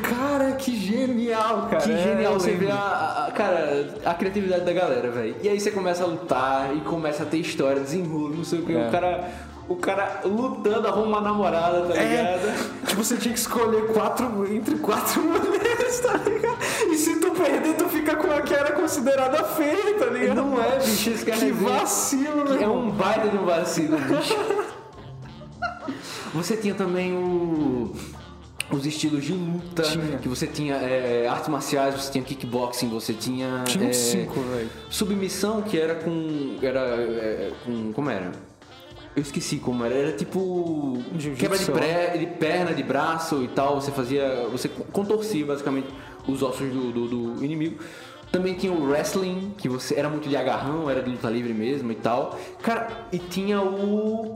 [0.01, 1.81] Cara, que genial, cara.
[1.83, 5.35] Que É, genial eu você ver a, a- cara, a criatividade da galera, velho.
[5.41, 8.65] E aí você começa a lutar e começa a ter história, desenrolo, não sei o
[8.65, 8.73] que.
[8.75, 8.87] É.
[8.87, 9.29] O cara.
[9.69, 12.87] O cara lutando, arruma uma namorada, tá É, ligado?
[12.87, 16.57] tipo, você tinha que escolher quatro, entre quatro mulheres, tá ligado?
[16.91, 20.37] E se tu perder, tu fica com a que era considerada feia, tá ligado?
[20.37, 21.69] Não é, bicho, que é Que resenha.
[21.69, 22.63] vacilo, né?
[22.63, 24.35] É um baita de um vacilo, bicho.
[26.33, 27.91] Você tinha também o.
[28.71, 30.17] Os estilos de luta, Tinha.
[30.19, 33.63] que você tinha é, artes marciais, você tinha kickboxing, você tinha.
[33.65, 34.69] Tinha é, cinco, velho.
[34.89, 36.55] Submissão, que era com.
[36.61, 36.79] Era.
[36.79, 37.91] é, com.
[37.93, 38.31] Como era?
[39.15, 39.95] Eu esqueci como era.
[39.95, 41.03] Era tipo.
[41.37, 43.81] Quebra de, pré, de perna, de braço e tal.
[43.81, 44.47] Você fazia.
[44.51, 45.87] Você contorcia basicamente
[46.27, 47.79] os ossos do, do, do inimigo.
[48.31, 51.91] Também tinha o wrestling, que você era muito de agarrão, era de luta livre mesmo
[51.91, 52.37] e tal.
[52.61, 54.35] Cara, e tinha o.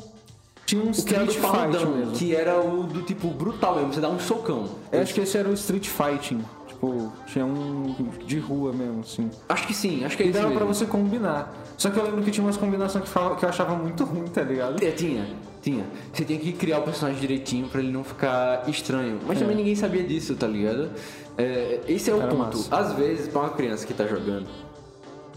[0.66, 2.12] Tinha um O que era do street fight parrudão, mesmo.
[2.14, 4.70] que era o do tipo brutal mesmo, você dá um socão.
[4.92, 6.42] Eu acho que esse era o street fighting.
[6.68, 7.94] Tipo, tinha um
[8.26, 9.30] de rua mesmo, assim.
[9.50, 10.64] Acho que sim, acho que é E isso dava mesmo.
[10.66, 11.54] pra você combinar.
[11.78, 14.26] Só que eu lembro que tinha umas combinações que, fala- que eu achava muito ruim,
[14.26, 14.82] tá ligado?
[14.84, 15.28] É, tinha,
[15.62, 15.86] tinha.
[16.14, 19.20] Você tinha que criar o personagem direitinho pra ele não ficar estranho.
[19.28, 20.90] Mas também ninguém sabia disso, tá ligado?
[21.38, 22.58] É, esse é o Era ponto.
[22.58, 22.76] massa.
[22.76, 24.48] Às vezes, pra uma criança que tá jogando,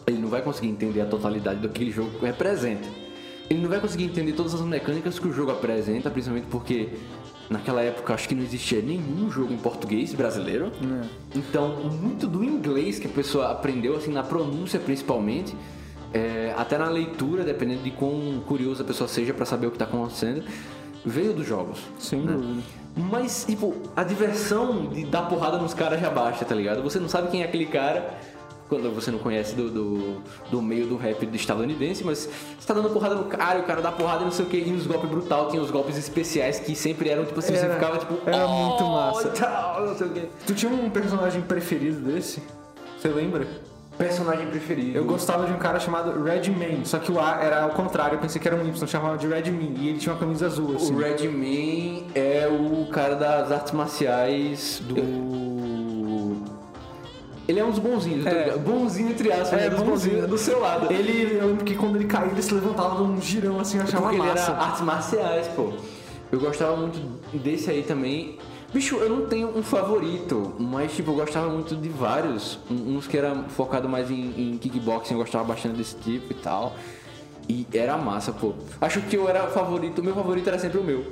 [0.06, 2.86] ele não vai conseguir entender a totalidade do que aquele jogo representa.
[3.48, 6.90] Ele não vai conseguir entender todas as mecânicas que o jogo apresenta, principalmente porque
[7.48, 10.72] naquela época acho que não existia nenhum jogo em português brasileiro.
[10.82, 11.06] É.
[11.36, 15.54] Então, muito do inglês que a pessoa aprendeu, assim, na pronúncia principalmente,
[16.12, 19.78] é, até na leitura, dependendo de quão curiosa a pessoa seja pra saber o que
[19.78, 20.44] tá acontecendo,
[21.04, 21.78] veio dos jogos.
[21.98, 22.32] Sem né?
[22.32, 22.62] dúvida.
[22.96, 26.82] Mas, tipo, a diversão de dar porrada nos caras já baixa, tá ligado?
[26.82, 28.18] Você não sabe quem é aquele cara
[28.68, 30.16] quando você não conhece do, do,
[30.50, 33.80] do meio do rap estadunidense, mas você tá dando porrada no cara, e o cara
[33.80, 36.58] dá porrada e não sei o que, e os golpes brutal, tinha os golpes especiais
[36.58, 38.14] que sempre eram, tipo assim, você Era- ficava tipo.
[38.28, 39.28] era "Oh", muito massa.
[39.30, 40.28] tal, não sei o que.
[40.46, 42.42] Tu tinha um personagem preferido desse?
[42.98, 43.46] Você lembra?
[43.96, 44.98] Personagem preferido.
[44.98, 48.16] Eu gostava de um cara chamado Red Man, só que o A era ao contrário,
[48.16, 50.46] eu pensei que era um Y, chamava de Red Man, e ele tinha uma camisa
[50.46, 50.94] azul, assim.
[50.94, 55.45] O Red Man é o cara das artes marciais do.
[57.48, 58.56] Ele é um dos bonzinhos, tá É.
[58.56, 59.70] bonzinho entre aspas, É, né?
[59.70, 59.86] bonzinho.
[59.90, 60.92] bonzinhos do seu lado.
[60.92, 64.16] Ele, eu lembro que quando ele caía, ele se levantava num girão assim, achava Porque
[64.20, 64.50] ele massa.
[64.52, 65.72] era artes marciais, pô.
[66.32, 66.98] Eu gostava muito
[67.32, 68.36] desse aí também.
[68.74, 72.58] Bicho, eu não tenho um favorito, mas tipo, eu gostava muito de vários.
[72.68, 76.34] Um- Uns que era focado mais em, em kickboxing, eu gostava bastante desse tipo e
[76.34, 76.74] tal.
[77.48, 78.54] E era massa, pô.
[78.80, 81.04] Acho que eu era favorito, o meu favorito era sempre o meu.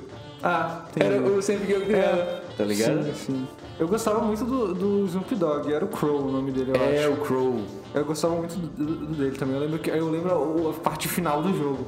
[0.43, 1.07] Ah, tem.
[1.07, 3.05] Era o sempre que eu ganhava, tá ligado?
[3.05, 3.49] Sim, sim.
[3.79, 6.99] Eu gostava muito do, do Snoop Dogg, era o Crow o nome dele, eu É,
[7.05, 7.13] acho.
[7.13, 7.61] o Crow.
[7.93, 9.55] Eu gostava muito do, do- dele também.
[9.57, 11.87] Eu lembro que eu lembro a, a parte final do jogo.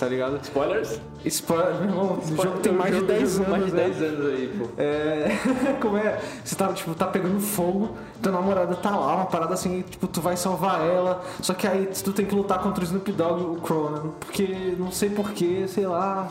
[0.00, 0.40] Tá ligado?
[0.42, 1.00] Spoilers?
[1.24, 3.48] Spoiler, meu irmão, o jogo tem mais de 10 anos.
[3.48, 3.82] Mais de né?
[3.88, 4.64] 10 anos aí, pô.
[4.78, 5.28] É.
[5.80, 6.18] Como é?
[6.44, 7.90] Você tá, tipo, tá pegando fogo,
[8.22, 11.22] tua namorada tá lá, uma parada assim, tipo, tu vai salvar ela.
[11.42, 14.00] Só que aí tu tem que lutar contra o Snoop Dogg e o Crow, né?
[14.18, 16.28] Porque não sei porquê, sei lá.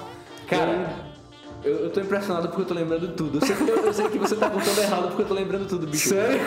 [0.48, 0.90] Cara,
[1.64, 3.40] Eu, eu tô impressionado porque eu tô lembrando tudo.
[3.40, 5.68] Eu sei, que- eu, eu sei que você tá contando errado porque eu tô lembrando
[5.68, 6.10] tudo, bicho.
[6.10, 6.40] Sério?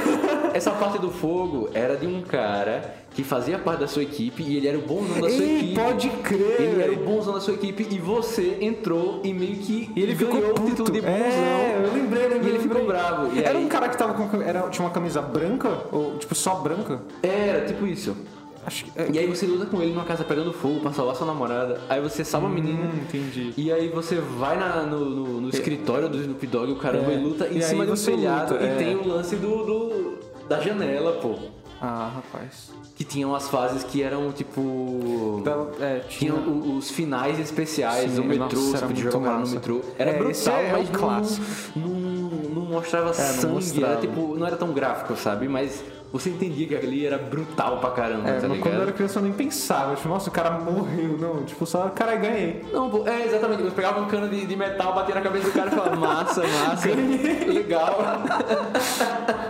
[0.54, 4.56] Essa parte do fogo era de um cara que fazia parte da sua equipe e
[4.56, 5.74] ele era o bonzão da sua Ei, equipe.
[5.74, 9.90] pode crer, Ele era o bonzão da sua equipe e você entrou e meio que
[9.94, 10.62] E ele ficou ganhou puto.
[10.66, 11.14] o título de bonzão.
[11.14, 12.52] É, eu lembrei, lembrei.
[12.52, 13.36] E ele ficou bravo.
[13.36, 14.40] E Era aí- um cara que tava com.
[14.40, 15.68] Era, tinha uma camisa branca?
[15.92, 17.00] Ou, tipo, só branca?
[17.22, 18.16] Era, tipo isso.
[18.64, 18.92] Acho que.
[19.00, 21.80] é- E aí você luta com ele numa casa pegando fogo pra salvar sua namorada.
[21.88, 22.84] Aí você salva a menina.
[22.84, 23.52] Hum, entendi.
[23.56, 27.16] E aí você vai na- no, no- no escritório do Snoop Dogg, o caramba, É.
[27.16, 28.52] e luta em E cima aí de um telhado.
[28.54, 28.74] luta, e é.
[28.76, 31.34] tem o lance do, do- da janela, pô.
[31.80, 32.70] Ah, rapaz.
[32.94, 35.38] Que tinham as fases que eram tipo.
[35.40, 36.34] Então, É, Tinha tinha.
[36.34, 39.80] o- os finais especiais, Sim, o metrô, nossa, você podia muito jogar no metrô.
[39.98, 41.44] Era É, brutal, é mas o não, clássico.
[41.74, 43.92] não, não mostrava não sangue, mostrava.
[43.94, 45.48] era tipo, não era tão gráfico, sabe?
[45.48, 48.92] Mas você entendia que ali era brutal pra caramba, É, tá mas quando eu era
[48.92, 49.94] criança eu nem pensava.
[49.96, 51.16] Tipo, nossa, o cara morreu.
[51.18, 52.64] Não, tipo, só, cara, ganhei.
[52.70, 53.62] Não, pô, é exatamente.
[53.62, 56.42] Você pegava um cano de, de metal, batia na cabeça do cara e falava, massa,
[56.46, 56.88] massa,
[57.48, 57.98] legal.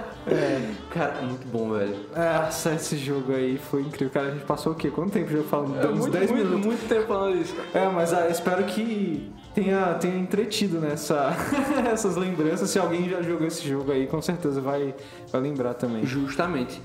[0.91, 1.97] Cara, muito bom, velho.
[2.15, 4.11] Nossa, esse jogo aí foi incrível.
[4.11, 4.91] Cara, a gente passou o quê?
[4.91, 5.81] Quanto tempo já falando?
[5.81, 6.67] É muito, 10 muito, minutos.
[6.67, 7.57] muito tempo falando isso.
[7.75, 11.35] É, mas ah, espero que tenha, tenha entretido nessa,
[11.93, 12.71] essas lembranças.
[12.71, 14.95] Se alguém já jogou esse jogo aí, com certeza vai,
[15.31, 16.07] vai lembrar também.
[16.07, 16.81] Justamente.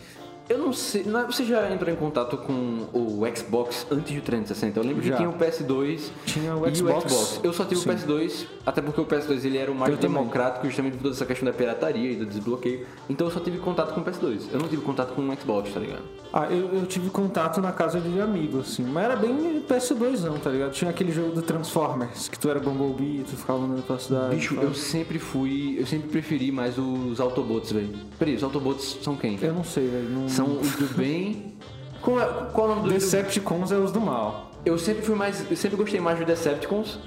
[0.49, 4.21] Eu não sei, não é- você já entrou em contato com o Xbox antes do
[4.21, 4.79] 360?
[4.79, 5.11] Eu lembro Já.
[5.11, 7.05] que tinha o PS2 Tinha o e Xbox.
[7.05, 7.39] o Xbox.
[7.43, 7.89] Eu só tive Sim.
[7.89, 10.17] o PS2, até porque o PS2 ele era o mais Eu também.
[10.17, 12.85] democrático justamente por toda essa questão da pirataria e do desbloqueio.
[13.09, 14.43] Então eu só tive contato com o PS2.
[14.53, 16.01] Eu não tive contato com o Xbox, tá ligado?
[16.31, 18.83] Ah, eu, eu tive contato na casa de amigos, assim.
[18.83, 20.71] Mas era bem PS2 não, tá ligado?
[20.71, 24.35] Tinha aquele jogo do Transformers, que tu era Bumblebee, tu ficava andando pela cidade.
[24.35, 27.89] Bicho, e eu sempre fui, eu sempre preferi mais os Autobots, velho.
[28.17, 29.37] Peraí, os Autobots são quem?
[29.41, 30.09] Eu não sei, velho.
[30.09, 30.27] Não...
[30.37, 31.55] São os do bem.
[31.99, 34.51] Qual, é, qual é o nome do, do Decepticons é os do mal.
[34.63, 35.43] Eu sempre fui mais.
[35.49, 36.99] Eu sempre gostei mais dos Decepticons.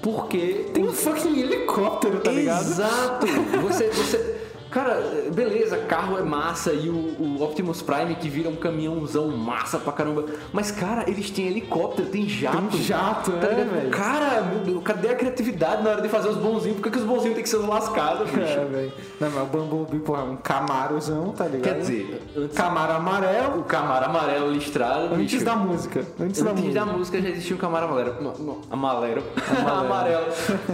[0.00, 0.70] Porque.
[0.72, 2.62] Tem um fucking helicóptero, tá ligado?
[2.62, 3.26] Exato!
[3.60, 3.90] Você.
[3.90, 4.41] você
[4.72, 9.78] cara, beleza, carro é massa e o, o Optimus Prime que vira um caminhãozão massa
[9.78, 10.24] pra caramba.
[10.52, 12.68] Mas, cara, eles têm helicóptero, tem jato.
[12.68, 13.90] Tem jato, tá é, velho.
[13.90, 16.76] Cara, meu Deus, cadê a criatividade na hora de fazer os bonzinhos?
[16.76, 18.40] Por que, que os bonzinhos têm que ser os lascados, bicho?
[18.40, 18.92] É, velho.
[19.20, 21.62] Não, mas o Bumblebee, porra, é um Camarozão, tá ligado?
[21.62, 25.14] Quer dizer, antes, Camaro amarelo, o Camaro amarelo listrado.
[25.14, 25.44] antes bicho.
[25.44, 26.00] da música.
[26.18, 26.84] Antes, da Antes música.
[26.84, 28.22] da música já existia um Camaro amarelo.
[28.22, 29.22] Não, amarelo.
[29.66, 30.26] amarelo.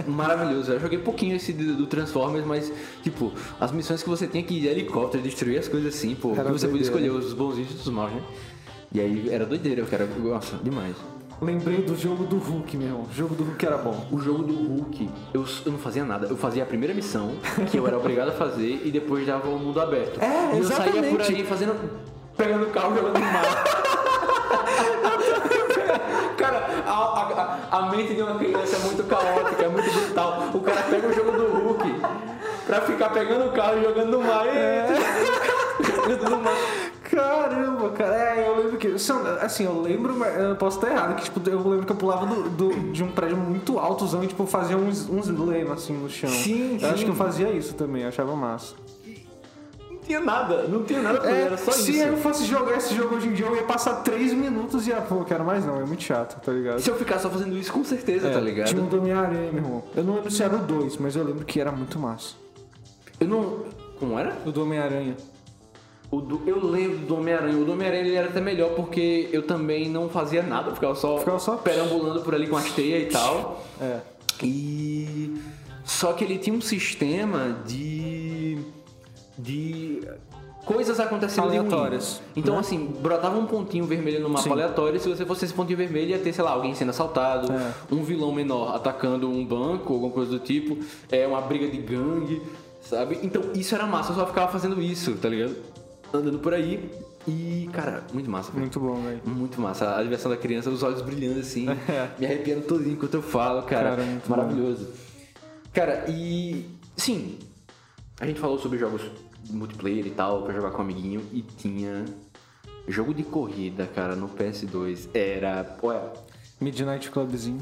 [0.07, 0.71] Maravilhoso.
[0.71, 2.71] Eu joguei pouquinho esse do Transformers, mas,
[3.03, 6.31] tipo, as missões que você tinha que ir de helicóptero, destruir as coisas assim, pô.
[6.33, 8.21] Era que você podia escolher os bonzinhos e os maus, né?
[8.91, 10.05] E aí era doideira, cara.
[10.05, 10.95] Nossa, demais.
[11.41, 13.05] Lembrei do jogo do Hulk, meu irmão.
[13.09, 14.05] O jogo do Hulk era bom.
[14.11, 16.27] O jogo do Hulk, eu, eu não fazia nada.
[16.27, 17.31] Eu fazia a primeira missão,
[17.71, 20.19] que eu era obrigado a fazer, e depois dava o mundo aberto.
[20.21, 21.35] É, e eu saía por exatamente.
[21.35, 21.75] aí fazendo.
[22.35, 23.43] pegando o carro jogando no mar.
[26.37, 30.49] Cara, a, a- a- mente de uma criança é muito caótica, é muito brutal.
[30.53, 31.31] O cara pega o jogo
[32.69, 34.45] pra ficar pegando o carro e jogando no mar.
[34.47, 34.85] É.
[35.79, 36.53] Jogando no mar.
[37.03, 38.15] Caramba, cara.
[38.15, 38.99] É, eu lembro que.
[38.99, 41.95] são- Assim, eu lembro, mas eu posso estar errado, que tipo, eu lembro que eu
[41.95, 45.93] pulava do, do- de um prédio muito altozão e tipo, fazia uns, uns lemas assim
[45.93, 46.29] no chão.
[46.29, 48.75] Sim, Eu acho que eu fazia isso também, eu achava massa.
[49.89, 52.01] Não tinha nada, não tinha nada pra fazer, era só É, se isso.
[52.03, 54.97] eu fosse jogar esse jogo hoje em dia, eu ia passar 3 minutos e ia,
[55.01, 56.79] pô, quero mais não, é muito chato, tá ligado?
[56.79, 58.67] Se eu ficar só fazendo isso, com certeza, É, tá ligado?
[58.67, 59.83] Tinha um Homem-Aranha, meu irmão.
[59.95, 62.33] Eu não lembro se era o 2, mas eu lembro que era muito massa.
[63.19, 63.59] Eu não.
[63.99, 64.37] Como era?
[64.45, 65.15] O do Homem-Aranha.
[66.11, 67.57] Do- eu lembro do Homem-Aranha.
[67.57, 70.95] O do Homem-Aranha ele era até melhor porque eu também não fazia nada, eu ficava
[70.95, 73.63] só, Ficava só- perambulando por ali com as teias e tal.
[73.79, 73.99] É.
[74.43, 75.35] E.
[75.83, 78.57] Só que ele tinha um sistema de.
[79.37, 80.01] de.
[80.65, 81.45] coisas acontecendo.
[81.45, 82.59] Aleatórias, Então, né?
[82.61, 84.51] assim, brotava um pontinho vermelho no mapa Sim.
[84.51, 84.97] aleatório.
[84.97, 87.73] E se você fosse esse pontinho vermelho, ia ter, sei lá, alguém sendo assaltado, É.
[87.91, 90.77] um vilão menor atacando um banco, alguma coisa do tipo,
[91.11, 92.41] é uma briga de gangue,
[92.89, 93.19] sabe?
[93.23, 94.11] Então, isso era massa.
[94.11, 95.55] Eu só ficava fazendo isso, tá ligado?
[96.13, 96.89] Andando por aí.
[97.27, 98.61] E, cara, muito massa, velho.
[98.61, 99.21] Muito bom, velho.
[99.25, 99.95] Muito massa.
[99.95, 102.09] A diversão da criança, os olhos brilhando assim, É.
[102.17, 103.91] me arrepiando todinho enquanto eu falo, cara.
[103.95, 104.87] Cara, maravilhoso.
[105.73, 106.65] Cara, e.
[106.97, 107.37] Sim,
[108.19, 109.01] a gente falou sobre jogos
[109.49, 112.05] multiplayer e tal, pra jogar com um amiguinho, e tinha.
[112.87, 115.77] Jogo de corrida, cara, no PS2 era.
[115.83, 116.01] Ué,
[116.59, 117.61] Midnight Clubzinho.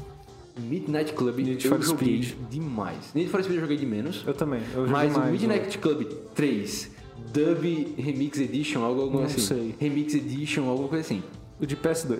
[0.60, 2.36] Midnight Club Need eu joguei Speed.
[2.50, 3.12] demais.
[3.14, 4.24] Need for Speed eu joguei de menos.
[4.26, 4.60] Eu também.
[4.74, 6.90] Eu Mas o Midnight Club 3
[7.32, 9.40] Dub Remix Edition, algo, Não assim.
[9.40, 9.74] sei.
[9.78, 11.22] Remix Edition, alguma coisa assim.
[11.60, 12.18] O de PS2.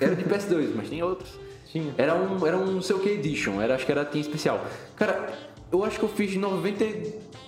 [0.00, 1.30] Era de PS2, mas tem outros.
[1.70, 1.94] Tinha.
[1.96, 4.66] Era um, era um sei o que Edition, era, acho que era tinha especial.
[4.96, 5.32] Cara,
[5.70, 6.84] eu acho que eu fiz 90,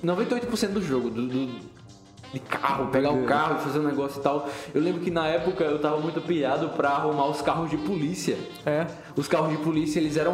[0.03, 1.47] 98% do jogo, do, do,
[2.35, 4.49] de carro, pegar o carro e fazer um negócio e tal.
[4.75, 8.37] Eu lembro que na época eu tava muito pilhado pra arrumar os carros de polícia.
[8.67, 8.87] É.
[9.17, 10.33] Os carros de polícia, eles eram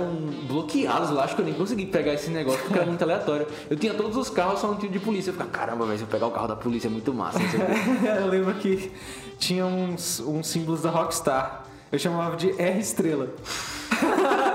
[0.49, 3.47] bloqueados lá, acho que eu nem consegui pegar esse negócio porque era muito aleatório.
[3.69, 5.29] Eu tinha todos os carros, só não tinha de polícia.
[5.29, 7.39] Eu ficava, caramba, mas se eu pegar o carro da polícia é muito massa.
[8.19, 8.91] eu lembro que
[9.39, 11.67] tinha uns, uns símbolos da Rockstar.
[11.93, 13.29] Eu chamava de R estrela.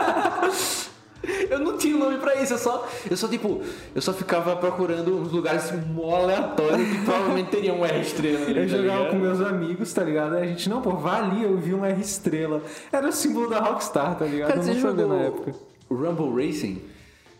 [1.55, 3.61] Eu não tinha nome pra isso, eu só, eu só tipo,
[3.93, 8.45] eu só ficava procurando uns lugares mó aleatórios que provavelmente teriam um R estrela.
[8.45, 9.09] ali, Eu tá jogava ligado?
[9.11, 10.35] com meus amigos, tá ligado?
[10.35, 12.61] Aí a gente, não, pô, vá ali, eu vi um R estrela.
[12.91, 14.47] Era o símbolo da Rockstar, tá ligado?
[14.49, 15.53] Cara, eu você não sabia na época.
[15.89, 16.81] Rumble Racing?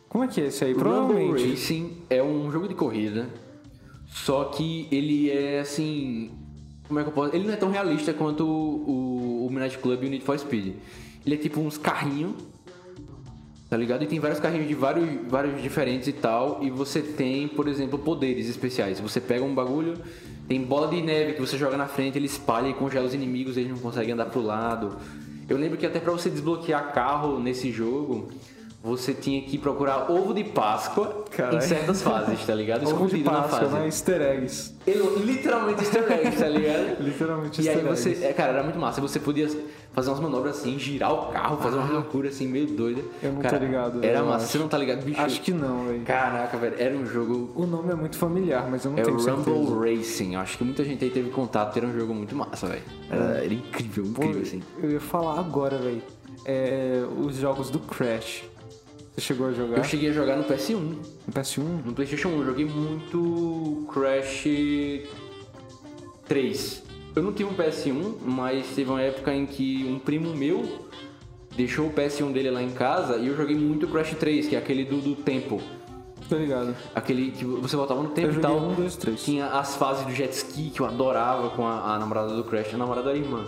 [0.08, 0.72] Como é que é esse aí?
[0.74, 1.50] Rumble Provavelmente.
[1.52, 3.28] Racing é um jogo de corrida,
[4.08, 6.32] só que ele é assim.
[6.88, 7.36] Como é que eu posso.
[7.36, 10.76] Ele não é tão realista quanto o, o Midnight Club e o Need for Speed.
[11.26, 12.34] Ele é tipo uns carrinhos,
[13.70, 14.04] tá ligado?
[14.04, 16.60] E tem vários carrinhos de vários, vários diferentes e tal.
[16.62, 19.00] E você tem, por exemplo, poderes especiais.
[19.00, 19.96] Você pega um bagulho,
[20.48, 23.58] tem bola de neve que você joga na frente, ele espalha e congela os inimigos,
[23.58, 24.98] eles não conseguem andar pro lado.
[25.48, 28.30] Eu lembro que até pra você desbloquear carro nesse jogo.
[28.86, 31.58] Você tinha que procurar ovo de Páscoa Caralho.
[31.58, 32.84] em certas fases, tá ligado?
[32.84, 33.74] Ovo de Escondido na Páscoa, fase.
[33.74, 33.86] né?
[33.88, 34.76] Easter eggs.
[34.86, 37.02] Ele, literalmente easter eggs, tá ligado?
[37.04, 38.24] Literalmente E aí easter você, eggs.
[38.26, 39.02] é, cara, era muito massa.
[39.02, 39.50] Você podia
[39.92, 43.02] fazer umas manobras assim, girar o carro, fazer uma loucura assim, meio doida.
[43.24, 44.44] Eu não tô cara, ligado, Era massa.
[44.44, 44.52] acho.
[44.52, 45.20] Você não tá ligado, bicho?
[45.20, 46.02] Acho que não, velho.
[46.04, 47.52] Caraca, velho, era um jogo.
[47.56, 49.50] O nome é muito familiar, mas eu não É tenho o certeza.
[49.50, 50.36] Rumble Racing.
[50.36, 51.76] Eu acho que muita gente aí teve contato.
[51.76, 52.84] Era um jogo muito massa, velho.
[53.10, 54.62] Era, era incrível, Pô, incrível, assim.
[54.82, 56.04] Eu ia falar agora, velho.
[56.46, 58.44] É, os jogos do Crash.
[59.16, 59.78] Você chegou a jogar?
[59.78, 60.76] Eu cheguei a jogar no PS1.
[60.76, 61.86] No PS1?
[61.86, 64.44] No PlayStation 1 eu joguei muito Crash
[66.28, 66.84] 3.
[67.16, 70.86] Eu não tive um PS1, mas teve uma época em que um primo meu
[71.56, 74.60] deixou o PS1 dele lá em casa e eu joguei muito Crash 3, que é
[74.60, 75.62] aquele do, do tempo.
[76.28, 76.76] Tô ligado.
[76.94, 78.58] Aquele que você voltava no tempo Eu e tal.
[78.58, 79.24] um, dois, três.
[79.24, 82.74] Tinha as fases do jet ski que eu adorava com a, a namorada do Crash.
[82.74, 83.46] A namorada era irmã.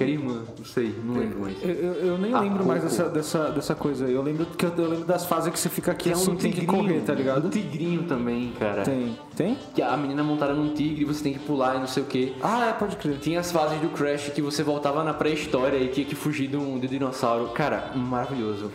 [0.00, 1.62] Que era irmã, não sei, não lembro mais.
[1.62, 4.06] Eu, eu- eu nem Ah, lembro mais dessa, dessa, dessa coisa.
[4.08, 6.64] Eu lembro que eu, eu lembro das fases que você fica aqui assim, tem que
[6.64, 7.46] correr, tá ligado?
[7.46, 8.82] Um tigrinho também, cara.
[8.82, 9.18] Tem.
[9.36, 9.58] Tem?
[9.74, 12.06] Que a menina montada num tigre e você tem que pular e não sei o
[12.06, 12.34] que.
[12.42, 13.18] Ah, é, pode crer.
[13.18, 16.56] Tinha as fases do Crash que você voltava na pré-história e tinha que fugir de
[16.56, 17.48] um, de um dinossauro.
[17.48, 18.70] Cara, maravilhoso.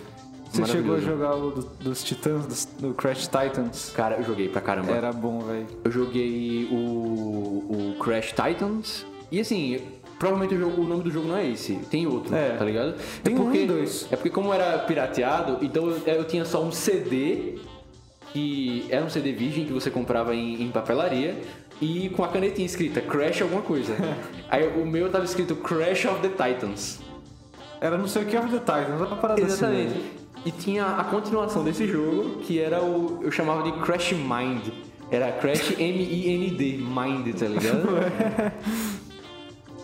[0.52, 3.92] Você chegou a jogar o do- dos Titãs, dos- do Crash Titans?
[3.94, 4.92] Cara, eu joguei pra caramba.
[4.94, 5.66] Era bom, velho.
[5.84, 9.06] Eu joguei o, o Crash Titans.
[9.32, 9.80] E assim,
[10.20, 11.76] provavelmente o, jogo- o nome do jogo não é esse.
[11.90, 12.56] Tem outro, É.
[12.58, 12.96] tá ligado?
[13.24, 14.08] Tem é um porque, e dois.
[14.12, 17.56] É porque como era pirateado, então eu, eu tinha só um CD
[18.34, 21.38] que era um CD virgem que você comprava em, em papelaria
[21.82, 23.94] e com a canetinha escrita Crash alguma coisa.
[24.50, 27.00] Aí o meu tava escrito Crash of the Titans.
[27.82, 29.88] Era não sei o que of the Titans, era uma parada Exatamente.
[29.92, 30.00] assim.
[30.00, 30.06] né?
[30.46, 33.20] E tinha a continuação desse jogo, que era o.
[33.24, 34.68] Eu chamava de Crash Mind.
[35.10, 37.88] Era Crash M-I-N-D, Mind, tá ligado?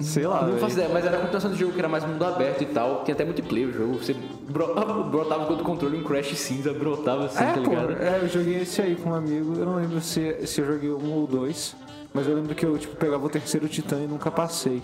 [0.04, 2.24] Sei lá, Não faço ideia, mas era a continuação do jogo que era mais mundo
[2.26, 3.04] aberto e tal.
[3.04, 3.94] Tinha até multiplayer o jogo.
[3.98, 4.14] Você
[4.50, 4.74] bro-
[5.10, 7.92] brotava com o controle um Crash cinza, brotava assim, É, tá pô, ligado?
[8.02, 9.54] é, eu joguei esse aí com um amigo.
[9.58, 11.76] Eu não lembro se, se eu joguei um ou dois,
[12.14, 14.82] mas eu lembro que eu tipo, pegava o terceiro titã e nunca passei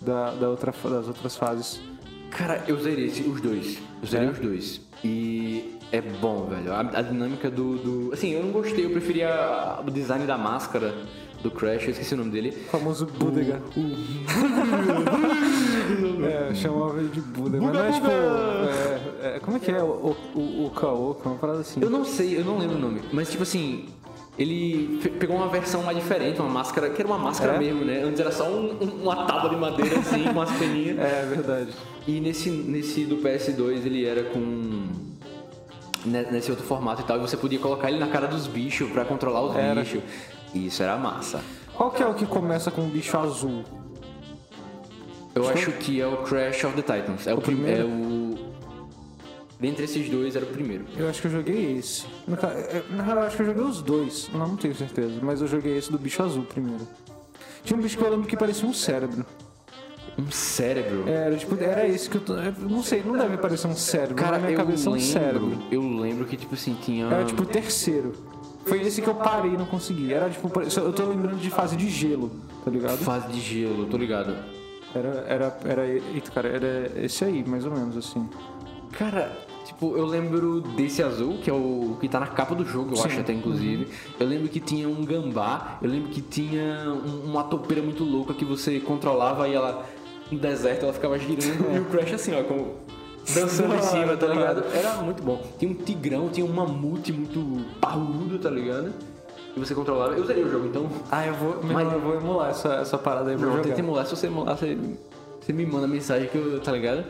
[0.00, 1.80] da, da outra, das outras fases.
[2.30, 3.78] Cara, eu zerei os dois.
[4.02, 4.30] Eu zerei É?
[4.30, 4.80] os dois.
[5.04, 6.72] E é bom, velho.
[6.72, 10.94] A, a dinâmica do, do- Assim, eu não gostei, eu preferia o design da máscara
[11.42, 12.50] do Crash, eu esqueci o nome dele.
[12.50, 13.60] O famoso Budega.
[16.50, 17.64] é, chamava ele de Budega.
[17.64, 18.06] Mas não é tipo.
[18.08, 19.82] é, é, como é que é?
[19.82, 21.80] O, o, o Kaoka, uma parada assim.
[21.82, 23.86] Eu não sei, eu não lembro o nome, mas tipo assim,
[24.38, 27.58] ele pegou uma versão mais diferente, uma máscara, que era uma máscara É?
[27.58, 28.02] mesmo, né?
[28.02, 30.98] Antes era só um- um- uma tábua de madeira assim, com umas peninhas.
[31.02, 31.70] É verdade.
[32.06, 34.86] E nesse, nesse do PS2 ele era com.
[36.06, 38.90] ne- Nesse outro formato e tal, e você podia colocar ele na cara dos bichos
[38.90, 39.80] pra controlar os Era.
[39.82, 40.00] bichos.
[40.54, 41.40] E isso era massa.
[41.74, 43.64] Qual que é o que começa com um bicho azul?
[45.34, 47.26] Eu acho que é o Crash of the Titans.
[47.26, 47.82] É o, prim- primeiro?
[47.82, 48.52] É o.
[49.58, 50.84] Dentre esses dois era o primeiro.
[50.96, 52.04] Eu acho que eu joguei esse.
[52.28, 54.28] É, Na real, eu acho que eu joguei os dois.
[54.32, 55.20] Não, não tenho certeza.
[55.22, 56.86] Mas eu joguei esse do bicho azul primeiro.
[57.64, 59.24] Tinha um bicho que eu lembro que parecia um cérebro.
[60.18, 61.08] Um cérebro.
[61.08, 62.34] Era, tipo, era esse que eu tô.
[62.34, 64.16] eu Não sei, não deve parecer um cérebro.
[64.16, 65.56] Cara, na minha cabeça é um cérebro.
[65.70, 67.06] eu lembro que, tipo assim, tinha...
[67.06, 68.12] Era tipo o terceiro.
[68.64, 70.12] Foi esse que eu parei e não consegui.
[70.12, 72.30] Era tipo, eu tô lembrando de fase de gelo,
[72.64, 72.98] tá ligado?
[72.98, 74.34] Fase de gelo, tô ligado.
[74.94, 78.28] Era, era, era, eita, cara, era esse aí, mais ou menos assim.
[78.92, 79.32] Cara,
[79.64, 82.96] tipo, eu lembro desse azul, que é o que tá na capa do jogo, eu
[82.96, 83.08] Sim.
[83.08, 83.88] acho até, inclusive.
[84.20, 88.34] Eu lembro que tinha um gambá, eu lembro que tinha um- uma topeira muito louca
[88.34, 89.86] que você controlava e ela,
[90.30, 91.40] no deserto, ela ficava girando
[91.74, 92.74] e o Crash assim, ó, como
[93.34, 94.64] dançando em cima, tá ligado?
[94.74, 95.42] Era muito bom.
[95.58, 98.92] Tinha um tigrão, tinha um mamute muito parrudo, tá ligado?
[99.54, 100.14] e você controlava.
[100.14, 100.88] Eu zerei o jogo, então.
[101.10, 103.68] Ah, eu vou, Mas- eu vou emular essa, essa parada aí, vou Não, jogar.
[103.68, 104.06] tenta emular.
[104.06, 104.78] Se você emular, você,
[105.40, 106.58] você me manda mensagem que eu.
[106.60, 107.04] Tá ligado?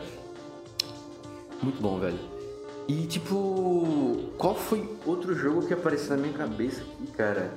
[1.61, 2.19] Muito bom, velho.
[2.87, 4.17] E tipo.
[4.37, 7.53] Qual foi outro jogo que apareceu na minha cabeça aqui, cara?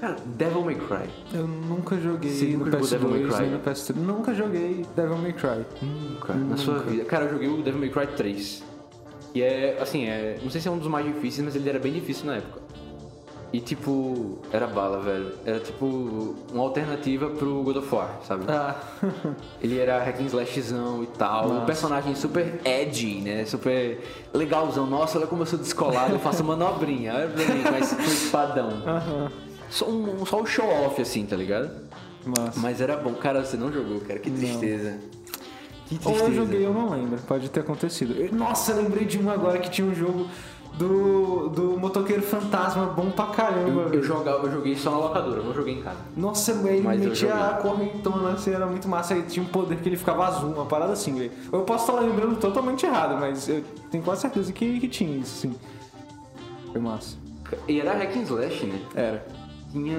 [0.00, 1.10] Cara, Devil May Cry.
[1.34, 3.46] Eu nunca joguei Você no nunca jogou Devil May PS2 Cry?
[3.48, 3.96] no PS3.
[3.96, 5.66] Nunca joguei Devil May Cry.
[5.82, 7.04] Nunca, na sua vida.
[7.04, 8.62] Cara, eu joguei o Devil May Cry 3.
[9.34, 10.38] E é, assim, é.
[10.42, 12.60] Não sei se é um dos mais difíceis, mas ele era bem difícil na época.
[13.52, 15.32] E tipo, era bala, velho.
[15.44, 18.44] Era tipo uma alternativa pro God of War, sabe?
[18.46, 18.76] Ah,
[19.62, 21.48] Ele era hack and slashzão e tal.
[21.48, 21.62] Nossa.
[21.62, 23.46] Um personagem super edgy, né?
[23.46, 24.00] Super
[24.34, 24.86] legalzão.
[24.86, 27.14] Nossa, olha como eu sou descolado, eu faço manobrinha.
[27.14, 28.68] Olha pra mim, esse espadão.
[28.86, 29.32] aham.
[29.70, 31.70] Só, um, só o show-off, assim, tá ligado?
[32.24, 32.60] Massa.
[32.60, 33.14] Mas era bom.
[33.14, 34.18] Cara, você não jogou, cara.
[34.18, 34.98] Que tristeza.
[35.86, 36.24] Que Ou tristeza.
[36.24, 37.18] eu joguei, eu não lembro.
[37.26, 38.14] Pode ter acontecido.
[38.34, 40.26] Nossa, eu lembrei de um agora que tinha um jogo
[40.78, 43.82] do, do motoqueiro fantasma bom pra caramba.
[43.82, 45.98] Eu, eu, jogava, eu joguei só na locadora, não joguei em casa.
[46.16, 49.14] Nossa, ele Mas metia a correntona assim, era muito massa.
[49.14, 51.32] Aí tinha um poder que ele ficava azul, uma parada assim, velho.
[51.52, 55.40] Eu posso estar lembrando totalmente errado, mas eu tenho quase certeza que, que tinha isso,
[55.40, 55.54] sim.
[56.70, 57.16] Foi massa.
[57.66, 58.80] E era hack and slash, né?
[58.94, 59.26] Era.
[59.72, 59.98] Tinha.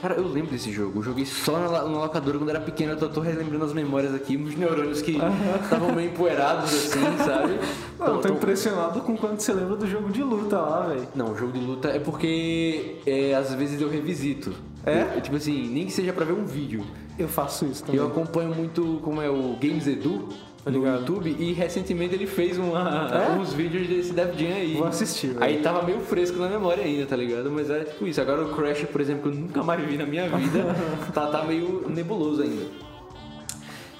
[0.00, 0.98] Cara, eu lembro desse jogo.
[0.98, 2.92] Eu joguei só na, na locadora quando era pequeno.
[2.92, 5.18] Eu tô, tô relembrando as memórias aqui, uns neurônios que
[5.62, 7.58] estavam meio empoeirados assim, sabe?
[7.98, 11.08] Não, eu tô Então- impressionado com quanto você lembra do jogo de luta lá, velho.
[11.14, 14.52] Não, o jogo de luta é porque é, às vezes eu revisito.
[14.86, 15.16] É?
[15.16, 16.84] Eu- tipo assim, nem que seja pra ver um vídeo.
[17.18, 18.00] Eu faço isso também.
[18.00, 20.28] Eu acompanho muito como é o Games Edu
[20.64, 20.86] Tá no.
[20.86, 23.32] YouTube e recentemente ele fez uma, É?
[23.38, 24.74] uns vídeos desse Dev Jam aí.
[24.74, 25.44] Vou assistir, velho.
[25.44, 27.50] Aí tava meio fresco na memória ainda, tá ligado?
[27.50, 28.20] Mas era tipo isso.
[28.20, 30.64] Agora o Crash, por exemplo, que eu nunca mais vi na minha vida,
[31.12, 32.64] tá, tá meio nebuloso ainda.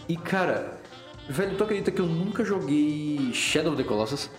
[0.08, 0.78] E cara,
[1.28, 4.30] velho, tu acredita que eu nunca joguei Shadow of the Colossus?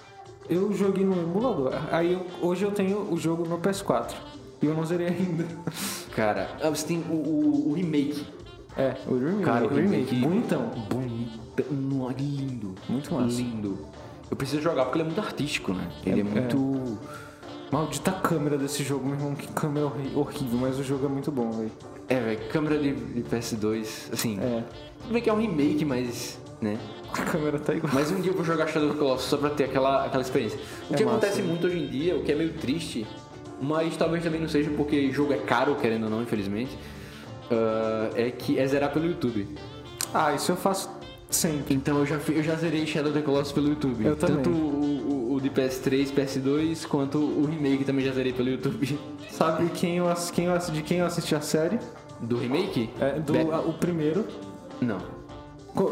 [0.49, 1.73] Eu joguei no emulador.
[1.91, 4.13] Aí eu- hoje eu tenho o jogo no PS4.
[4.61, 5.45] E eu não zerei ainda.
[6.15, 8.25] Cara, ah, você tem o, o- o remake.
[8.77, 9.43] É, o remake.
[9.43, 10.15] Cara, o remake.
[10.15, 10.69] Bonitão.
[10.89, 11.39] Bonito.
[12.17, 12.75] Lindo.
[12.89, 13.37] Muito massa.
[13.37, 13.79] Lindo.
[14.29, 15.87] Eu preciso jogar porque ele é muito artístico, né?
[16.05, 16.97] Ele é, É, muito.
[17.71, 19.35] Maldita câmera desse jogo, meu irmão.
[19.35, 21.71] Que câmera horrível, mas o jogo é muito bom, velho.
[22.07, 24.39] É, velho, câmera de, de PS2, assim.
[24.39, 24.63] É.
[25.01, 26.37] Tudo bem que é um remake, mas.
[26.61, 26.77] né?
[27.13, 27.93] A câmera tá igual.
[27.93, 30.21] Mas um dia eu vou jogar Shadow of the Colossus só pra ter aquela, aquela
[30.21, 30.59] experiência.
[30.89, 31.47] O É que massa, acontece né?
[31.47, 33.07] muito hoje em dia, o que é meio triste,
[33.61, 36.77] mas talvez também não seja porque jogo é caro, querendo ou não, infelizmente,
[37.51, 39.47] ah, é que é zerar pelo YouTube.
[40.13, 40.89] Ah, isso eu faço
[41.29, 41.73] sempre.
[41.75, 44.05] Então eu já, eu já zerei Shadow of the Colossus pelo YouTube.
[44.05, 44.37] Eu também.
[44.37, 48.97] Tanto o, o- o de PS3, PS2, quanto o remake também já zerei pelo YouTube.
[49.29, 51.77] Sabe quem eu, quem eu, de quem eu assisti a série?
[52.21, 52.89] Do remake?
[53.01, 54.25] É, do, a- o primeiro.
[54.81, 54.97] Não.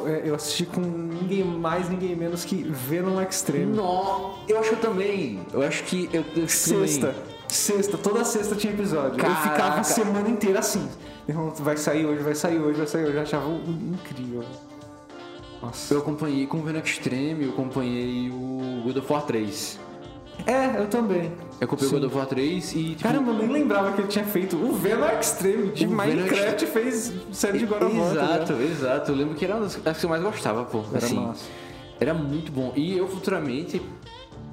[0.08, 3.76] É, Eu assisti com ninguém mais, ninguém menos que Venom Extreme.
[3.76, 5.42] Não, eu acho também.
[5.52, 7.08] Eu acho que eu, eu Sexta.
[7.08, 7.22] também.
[7.50, 9.12] Sexta, toda sexta tinha episódio.
[9.20, 9.82] Eu ficava Caraca.
[9.82, 10.88] a semana inteira assim.
[11.60, 13.16] Vai sair hoje, vai sair hoje, vai sair hoje.
[13.16, 14.44] Eu achava incrível.
[15.62, 15.94] Nossa.
[15.94, 19.80] Eu acompanhei com o Venom Extreme, eu acompanhei o God of War 3.
[20.46, 21.32] É, eu também.
[21.62, 21.96] Eu acompanhei Sim.
[21.96, 23.04] o God of War 3 e tipo.
[23.04, 25.72] Caramba, eu nem lembrava que ele tinha feito o Venom Extreme.
[25.72, 28.14] De Minecraft fez série de God of War.
[28.14, 28.72] tá Exato, ligado?
[28.72, 29.12] exato.
[29.12, 30.84] Eu lembro que era uma das que eu mais gostava, pô.
[30.94, 31.46] Era assim, massa.
[32.00, 32.74] Era muito bom.
[32.76, 33.82] E eu futuramente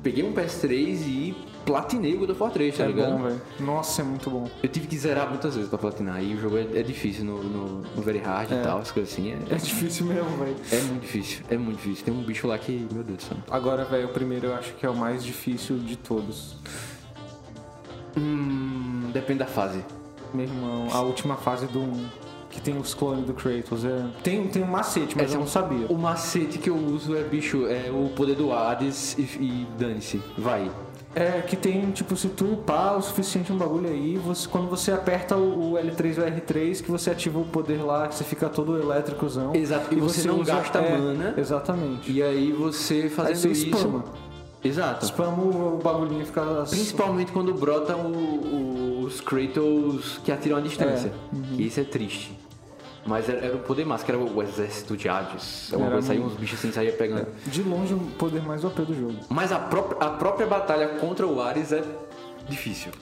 [0.02, 0.70] peguei um PS3
[1.06, 1.34] e
[1.64, 3.12] platinei o God of War 3, tá É ligado?
[3.12, 3.40] bom, velho.
[3.60, 4.48] Nossa, é muito bom.
[4.62, 6.22] Eu tive que zerar muitas vezes pra platinar.
[6.22, 9.12] E o jogo é, é difícil no, no, no Very Hard e tal, as coisas
[9.12, 9.32] assim.
[9.32, 10.56] É É, difícil mesmo, velho.
[10.72, 12.04] é muito difícil, é muito difícil.
[12.04, 13.36] Tem um bicho lá que, meu Deus do céu.
[13.50, 16.56] Agora, velho, o primeiro eu acho que é o mais difícil de todos.
[18.16, 19.84] Hum, depende da fase.
[20.32, 22.08] Meu irmão, a última fase do 1,
[22.50, 23.84] que tem os clones do Kratos.
[23.84, 24.04] É...
[24.22, 25.86] Tem, tem um macete, mas Esse eu é não sabia.
[25.88, 30.20] O macete que eu uso é, bicho, é o poder do Hades e, e dane-se,
[30.36, 30.70] vai.
[31.12, 34.92] É, que tem, tipo, se tu upar o suficiente um bagulho aí, você, quando você
[34.92, 38.48] aperta o, o L3 ou R3, que você ativa o poder lá, que você fica
[38.48, 39.52] todo elétricozão.
[39.54, 41.34] Exato, e você não gasta é, mana.
[41.36, 42.12] Exatamente.
[42.12, 43.76] E aí você Aí fazendo você isso.
[43.76, 44.04] spama.
[44.62, 45.06] Exato.
[45.06, 46.42] Spama o, o bagulhinho e fica...
[46.68, 51.08] Principalmente quando brotam o- o- os Kratos que atiram à distância.
[51.08, 52.38] É, Que isso é triste.
[53.06, 55.72] Mas era, era o poder máximo, que era o exército de Hades.
[55.72, 57.26] Era coisa, saía uns bichos assim, saía pegando.
[57.46, 59.16] De longe, o poder mais OP do jogo.
[59.28, 61.82] Mas a própria, a própria batalha contra o Ares é
[62.48, 62.92] difícil.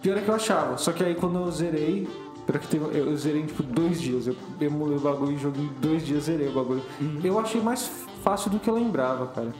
[0.00, 2.08] Pior é que eu achava, só que aí quando eu zerei,
[2.46, 4.26] pior que teve, eu zerei em tipo dois dias.
[4.26, 6.82] Eu emulei o bagulho e joguei em dois dias zerei o bagulho.
[7.22, 7.90] Eu achei mais
[8.22, 9.52] fácil do que eu lembrava, cara.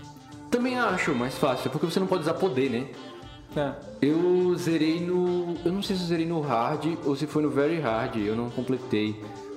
[0.51, 2.87] Também acho mais fácil, porque você não pode usar poder, né?
[3.57, 3.72] É.
[4.02, 5.57] Eu zerei no.
[5.64, 8.34] Eu não sei se eu zerei no hard ou se foi no very hard, eu
[8.34, 9.14] não completei.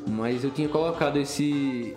[0.07, 1.95] Mas eu tinha colocado esse.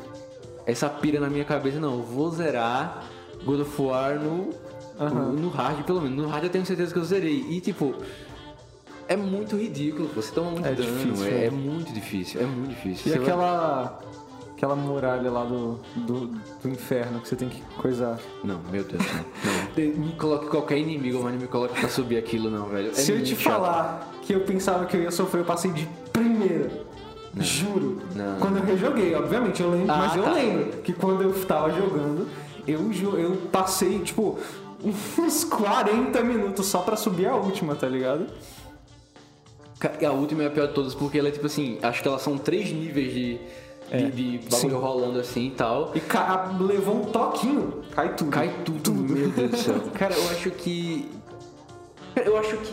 [0.66, 3.04] essa pira na minha cabeça, não, eu vou zerar
[3.44, 4.50] God of War no.
[4.98, 5.32] Aham.
[5.32, 6.16] no hard, pelo menos.
[6.16, 7.44] No hard eu tenho certeza que eu zerei.
[7.50, 7.94] E tipo.
[9.08, 11.44] é muito ridículo, você toma muito É dano, difícil, é, é.
[11.46, 13.06] é muito difícil, é muito difícil.
[13.14, 13.90] E Você vai-
[14.60, 14.76] aquela.
[14.76, 16.26] Muralha lá do, do,
[16.62, 18.18] do inferno que você tem que coisar.
[18.44, 19.24] Não, meu Deus, não.
[19.52, 19.96] não.
[20.06, 22.90] Me coloque qualquer inimigo, mas não me coloque pra subir aquilo, não, velho.
[22.90, 23.52] É Se eu te chato.
[23.54, 26.70] falar que eu pensava que eu ia sofrer, eu passei de primeira.
[27.38, 28.02] Juro.
[28.14, 28.38] Não.
[28.40, 30.32] Quando eu rejoguei, obviamente, eu lembro, Ah, mas eu tá.
[30.32, 32.26] lembro que quando eu tava jogando,
[32.66, 32.80] eu,
[33.18, 34.38] eu passei, tipo,
[34.82, 38.26] uns 40 minutos só pra subir a última, tá ligado?
[40.06, 42.20] A última é a pior de todas, porque ela é tipo assim, acho que elas
[42.20, 43.38] são três níveis de,
[43.90, 44.76] É, de, de bagulho sim.
[44.76, 45.90] rolando assim e tal.
[45.94, 48.30] E ca- levou um toquinho, cai tudo.
[48.30, 49.80] Cai tudo, meu Deus do céu.
[49.98, 51.08] Cara, eu acho que.
[52.24, 52.72] Eu acho que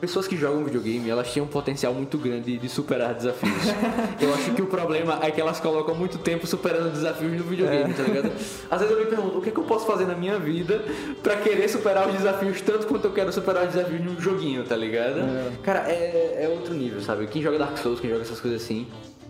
[0.00, 3.54] pessoas que jogam videogame, elas têm um potencial muito grande de superar desafios.
[4.20, 7.94] eu acho que o problema é que elas colocam muito tempo superando desafios no videogame,
[7.94, 8.30] tá ligado?
[8.70, 10.84] Às vezes eu me pergunto, o que, é que eu posso fazer na minha vida
[11.22, 14.76] pra querer superar os desafios tanto quanto eu quero superar os desafios num joguinho, tá
[14.76, 15.20] ligado?
[15.62, 17.26] Cara, é, é outro nível, sabe?
[17.26, 18.86] Quem joga Dark Souls, quem joga essas coisas assim,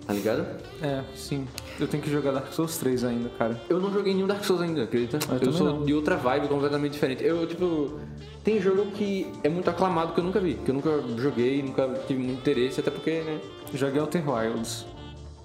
[0.06, 0.46] tá ligado?
[0.82, 1.46] É, sim.
[1.80, 3.60] Eu tenho que jogar Dark Souls 3 ainda, cara.
[3.68, 5.18] Eu não joguei nenhum Dark Souls ainda, acredita?
[5.40, 5.84] Eu Eu, sou não.
[5.84, 7.24] de outra vibe completamente diferente.
[7.24, 7.98] Eu, tipo,
[8.44, 11.88] tem jogo que é muito aclamado que eu nunca vi, que eu nunca joguei, nunca
[12.06, 13.40] tive muito interesse, até porque, né?
[13.74, 14.86] Joguei Outer Wilds.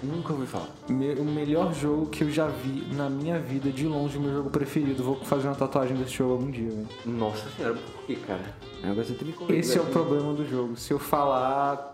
[0.03, 0.67] Nunca ouvi falar.
[0.89, 4.49] Me- O melhor jogo que eu já vi na minha vida, de longe, meu jogo
[4.49, 5.03] preferido.
[5.03, 6.87] Vou fazer uma tatuagem desse jogo algum dia, velho.
[7.05, 8.41] Nossa senhora, por que, cara?
[8.81, 10.75] Agora você tem me Esse é o problema do jogo.
[10.75, 11.93] Se eu falar,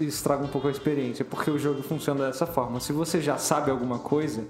[0.00, 2.80] estraga um pouco a experiência, porque o jogo funciona dessa forma.
[2.80, 4.44] Se você já sabe alguma coisa,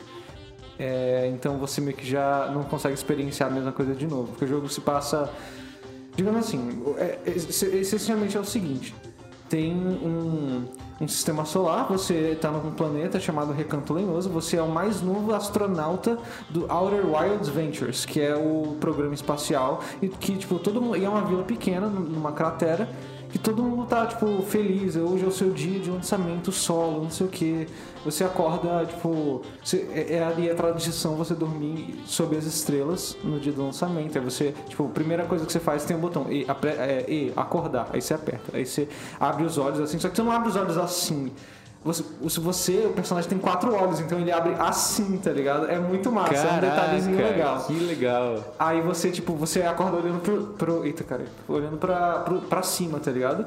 [0.79, 4.29] é, então você meio que já não consegue experienciar a mesma coisa de novo.
[4.29, 5.31] Porque o jogo se passa.
[6.17, 8.95] Digamos assim, é, é, essencialmente é o seguinte:
[9.49, 10.65] tem um,
[11.01, 15.35] um sistema solar, você está num planeta chamado Recanto Lenhoso, você é o mais novo
[15.35, 16.19] astronauta
[16.51, 20.97] do Outer Wilds Ventures, que é o programa espacial, e que tipo, todo mundo.
[20.97, 22.89] E é uma vila pequena, numa cratera,
[23.35, 24.95] que todo mundo tá, tipo, feliz.
[24.95, 27.67] Hoje é o seu dia de lançamento solo, não sei o que.
[28.05, 29.43] Você acorda, tipo.
[29.61, 34.17] Você, é, é ali a tradição você dormir sob as estrelas no dia do lançamento.
[34.17, 37.05] Aí você, tipo, a primeira coisa que você faz tem um botão E, apre- é,
[37.09, 37.91] e acordar.
[37.93, 38.57] Aí você aperta.
[38.57, 39.99] Aí você abre os olhos assim.
[39.99, 41.33] Só que você não abre os olhos assim.
[41.85, 45.71] Você, se você, o personagem tem quatro olhos, então ele abre assim, tá ligado?
[45.71, 47.65] É muito massa, é um detalhezinho Caraca, legal.
[47.65, 48.55] Que legal.
[48.59, 50.47] Aí você, tipo, você acorda olhando pro.
[50.57, 51.27] pro eita, cara.
[51.47, 53.47] Olhando pra, pro, pra cima, tá ligado?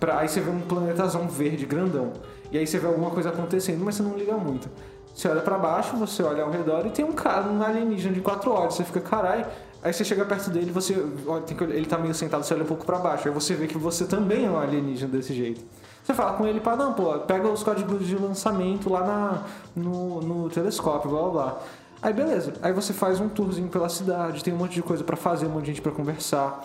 [0.00, 2.14] Pra, aí você vê um planetazão verde grandão.
[2.50, 4.68] E aí você vê alguma coisa acontecendo, mas você não liga muito.
[5.14, 8.20] Você olha pra baixo, você olha ao redor e tem um cara, um alienígena de
[8.20, 8.74] quatro olhos.
[8.74, 9.46] Você fica, carai.
[9.82, 12.84] Aí você chega perto dele, você olha, ele tá meio sentado, você olha um pouco
[12.84, 13.28] pra baixo.
[13.28, 15.60] Aí você vê que você também é um alienígena desse jeito.
[16.08, 19.42] Você fala com ele, para não, pô, pega os códigos de lançamento lá na,
[19.76, 21.58] no, no telescópio, blá blá blá.
[22.00, 25.16] Aí beleza, aí você faz um tourzinho pela cidade, tem um monte de coisa pra
[25.18, 26.64] fazer, um monte de gente pra conversar.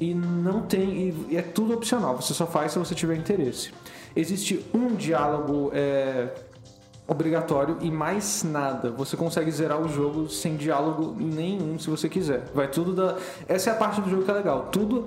[0.00, 3.70] E não tem, e é tudo opcional, você só faz se você tiver interesse.
[4.16, 6.30] Existe um diálogo é,
[7.06, 8.90] obrigatório e mais nada.
[8.90, 12.50] Você consegue zerar o jogo sem diálogo nenhum se você quiser.
[12.52, 13.16] Vai tudo da.
[13.46, 14.70] Essa é a parte do jogo que é legal.
[14.72, 15.06] Tudo,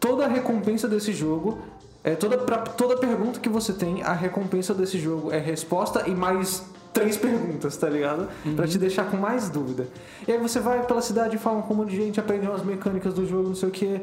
[0.00, 1.58] toda a recompensa desse jogo
[2.02, 6.14] é toda para toda pergunta que você tem, a recompensa desse jogo é resposta e
[6.14, 8.28] mais três perguntas, tá ligado?
[8.56, 9.86] Pra te deixar com mais dúvida.
[10.26, 13.14] E aí você vai pela cidade, fala com um monte de gente, aprende umas mecânicas
[13.14, 14.00] do jogo, não sei o que.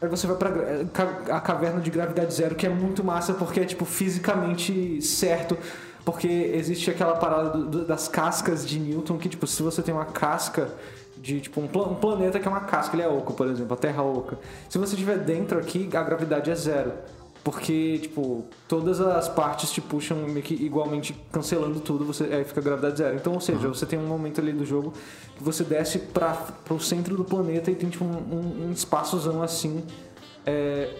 [0.00, 0.50] Aí você vai pra
[0.92, 5.56] ca- a caverna de gravidade zero, que é muito massa porque é tipo fisicamente certo.
[6.04, 9.92] Porque existe aquela parada do- do- das cascas de Newton, que tipo, se você tem
[9.94, 10.68] uma casca
[11.20, 13.74] de tipo um, pla- um planeta que é uma casca, ele é oco, por exemplo,
[13.74, 14.38] a Terra oca.
[14.68, 16.92] Se você estiver dentro aqui, a gravidade é zero.
[17.44, 22.60] Porque, tipo, todas as partes te puxam meio que igualmente cancelando tudo, você aí fica
[22.60, 23.16] a gravidade zero.
[23.16, 24.92] Então, ou seja, você tem um momento ali do jogo
[25.36, 26.32] que você desce para
[26.64, 29.82] pro centro do planeta e tem tipo um, um, um espaçozão assim,
[30.44, 30.92] é,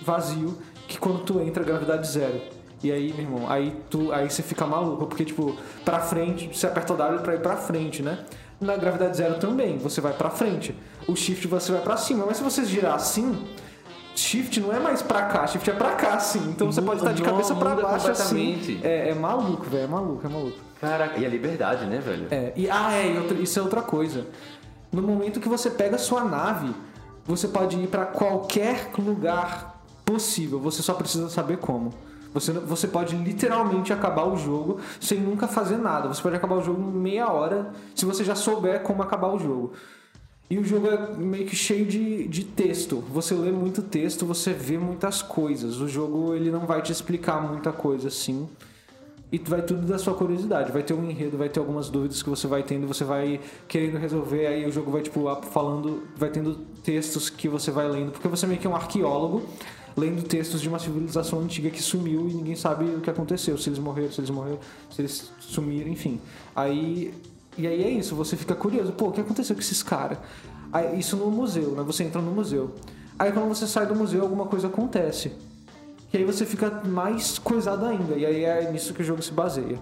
[0.00, 0.58] vazio,
[0.88, 2.40] que quando tu entra, a gravidade zero.
[2.82, 5.54] E aí, meu irmão, aí tu aí você fica maluco, porque tipo,
[5.84, 8.24] pra frente, você aperta o W pra ir pra frente, né?
[8.62, 10.74] Na gravidade zero também, você vai pra frente.
[11.08, 13.36] O shift você vai pra cima, mas se você girar assim,
[14.14, 16.50] shift não é mais pra cá, shift é pra cá assim.
[16.50, 18.80] Então você pode estar de cabeça pra muda baixo assim.
[18.82, 20.58] É, é maluco, velho, é maluco, é maluco.
[20.80, 22.26] Caraca, e a liberdade, né, velho?
[22.30, 24.26] É, e, ah, é, e isso é outra coisa.
[24.92, 26.72] No momento que você pega a sua nave,
[27.24, 30.60] você pode ir pra qualquer lugar possível.
[30.60, 31.92] Você só precisa saber como.
[32.34, 36.08] Você, você pode literalmente acabar o jogo sem nunca fazer nada.
[36.08, 39.38] Você pode acabar o jogo em meia hora se você já souber como acabar o
[39.38, 39.72] jogo.
[40.48, 43.02] E o jogo é meio que cheio de, de texto.
[43.10, 45.80] Você lê muito texto, você vê muitas coisas.
[45.80, 48.48] O jogo ele não vai te explicar muita coisa assim.
[49.32, 50.70] E vai tudo da sua curiosidade.
[50.70, 53.96] Vai ter um enredo, vai ter algumas dúvidas que você vai tendo, você vai querendo
[53.96, 56.54] resolver, aí o jogo vai, tipo, falando, vai tendo
[56.84, 59.42] textos que você vai lendo, porque você meio que é um arqueólogo
[59.96, 63.68] lendo textos de uma civilização antiga que sumiu e ninguém sabe o que aconteceu, se
[63.68, 64.58] eles morreram, se eles morreram,
[64.90, 66.20] se eles sumiram, enfim.
[66.54, 67.12] Aí
[67.56, 70.18] e aí é isso, você fica curioso, pô, o que aconteceu com esses caras?
[70.98, 71.82] Isso no museu, né?
[71.82, 72.74] Você entra no museu.
[73.18, 75.32] Aí quando você sai do museu, alguma coisa acontece.
[76.12, 78.14] E aí você fica mais coisado ainda.
[78.16, 79.78] E aí é nisso que o jogo se baseia.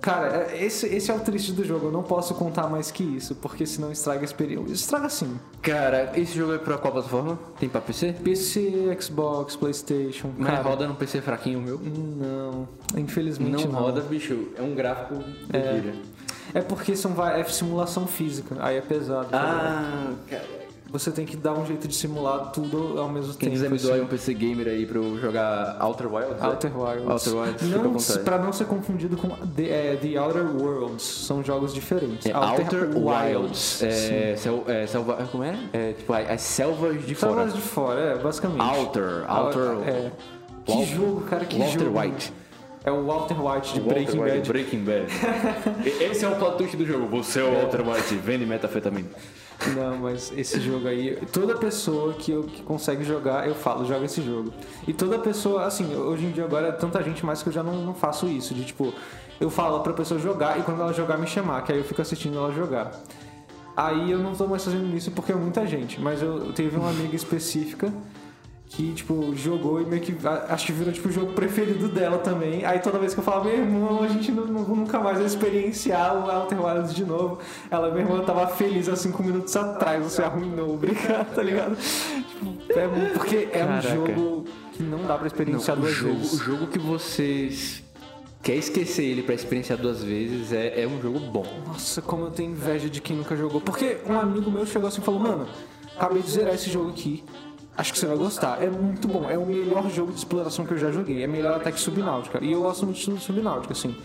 [0.00, 1.86] Cara, é, esse, esse é o triste do jogo.
[1.86, 4.72] Eu não posso contar mais que isso, porque senão estraga a experiência.
[4.72, 5.38] Estraga sim.
[5.60, 7.38] Cara, esse jogo é pra qual plataforma?
[7.58, 8.14] Tem pra PC?
[8.24, 10.30] PC, Xbox, Playstation.
[10.38, 11.78] Mas cara, roda no PC fraquinho meu?
[11.78, 13.72] Não, infelizmente não.
[13.72, 14.48] Não roda, bicho.
[14.56, 15.22] É um gráfico
[15.52, 19.28] é, é porque são, é simulação física, aí é pesado.
[19.32, 23.50] Ah, cara você tem que dar um jeito de simular tudo ao mesmo Quem tempo.
[23.50, 24.04] Quem quiser me doar assim.
[24.04, 26.42] um PC Gamer aí pra eu jogar Outer Wilds?
[26.42, 26.46] É?
[26.46, 27.08] Outer Wilds.
[27.08, 31.72] Outer Wilds, não, pra não ser confundido com The, é, The Outer Worlds, são jogos
[31.72, 32.26] diferentes.
[32.26, 33.82] É, Outer, Outer Wilds.
[33.82, 35.58] É, sel, é, selva, como é?
[35.72, 37.34] É tipo as selvas de fora.
[37.34, 38.60] Selvas de fora, é, basicamente.
[38.62, 39.88] Outer, Outer.
[39.88, 40.10] É.
[40.64, 42.00] Que Walter, jogo, cara, que Walter jogo.
[42.00, 42.32] White.
[42.82, 44.48] É o Walter White de Walter Breaking White Bad.
[44.48, 45.06] Breaking Bad.
[46.02, 47.06] Esse é o plot twist do jogo.
[47.08, 49.08] Você é o Walter White, vende metafetamina.
[49.74, 54.06] Não, mas esse jogo aí, toda pessoa que, eu, que consegue jogar, eu falo, joga
[54.06, 54.52] esse jogo.
[54.88, 57.62] E toda pessoa, assim, hoje em dia agora é tanta gente mais que eu já
[57.62, 58.92] não, não faço isso, de tipo,
[59.38, 62.00] eu falo pra pessoa jogar e quando ela jogar me chamar, que aí eu fico
[62.00, 62.90] assistindo ela jogar.
[63.76, 66.76] Aí eu não tô mais fazendo isso porque é muita gente, mas eu, eu teve
[66.76, 67.92] uma amiga específica
[68.70, 70.16] que, tipo, jogou e meio que
[70.48, 72.64] acho que virou tipo o jogo preferido dela também.
[72.64, 76.16] Aí toda vez que eu falava, meu irmão, a gente não, nunca mais vai experienciar
[76.16, 77.40] o Outer Wilds de novo.
[77.68, 81.76] Ela, meu irmão, tava feliz há cinco minutos atrás, você arruinou, obrigado, tá ligado?
[81.76, 83.88] Tipo, é, porque é Caraca.
[83.88, 86.32] um jogo que não dá pra experienciar não, duas jogo, vezes.
[86.32, 87.82] O jogo que vocês
[88.40, 91.44] quer esquecer ele para experienciar duas vezes é, é um jogo bom.
[91.66, 93.60] Nossa, como eu tenho inveja de quem nunca jogou.
[93.60, 95.48] Porque um amigo meu chegou assim e falou, mano,
[95.96, 97.24] acabei de zerar esse jogo aqui.
[97.76, 98.62] Acho que você vai gostar.
[98.62, 99.28] É muito bom.
[99.28, 101.22] É o melhor jogo de exploração que eu já joguei.
[101.22, 102.42] É melhor até que Subnáutica.
[102.42, 103.96] E eu gosto muito de Subnáutica, assim.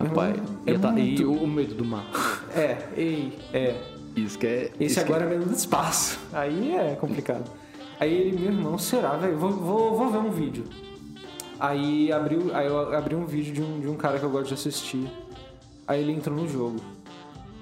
[0.00, 0.36] Rapaz,
[0.66, 1.22] é tá, muito...
[1.22, 2.04] e o, medo do mar.
[2.54, 3.80] É, ei, é.
[4.14, 4.70] Isso que é.
[4.78, 5.32] Esse agora que...
[5.32, 6.18] é medo do espaço.
[6.32, 7.50] Aí é complicado.
[7.98, 9.38] Aí ele, meu irmão, será, velho?
[9.38, 10.64] Vou, vou, vou ver um vídeo.
[11.58, 14.48] Aí, abriu, aí eu abri um vídeo de um, de um cara que eu gosto
[14.48, 15.08] de assistir.
[15.86, 16.80] Aí ele entrou no jogo.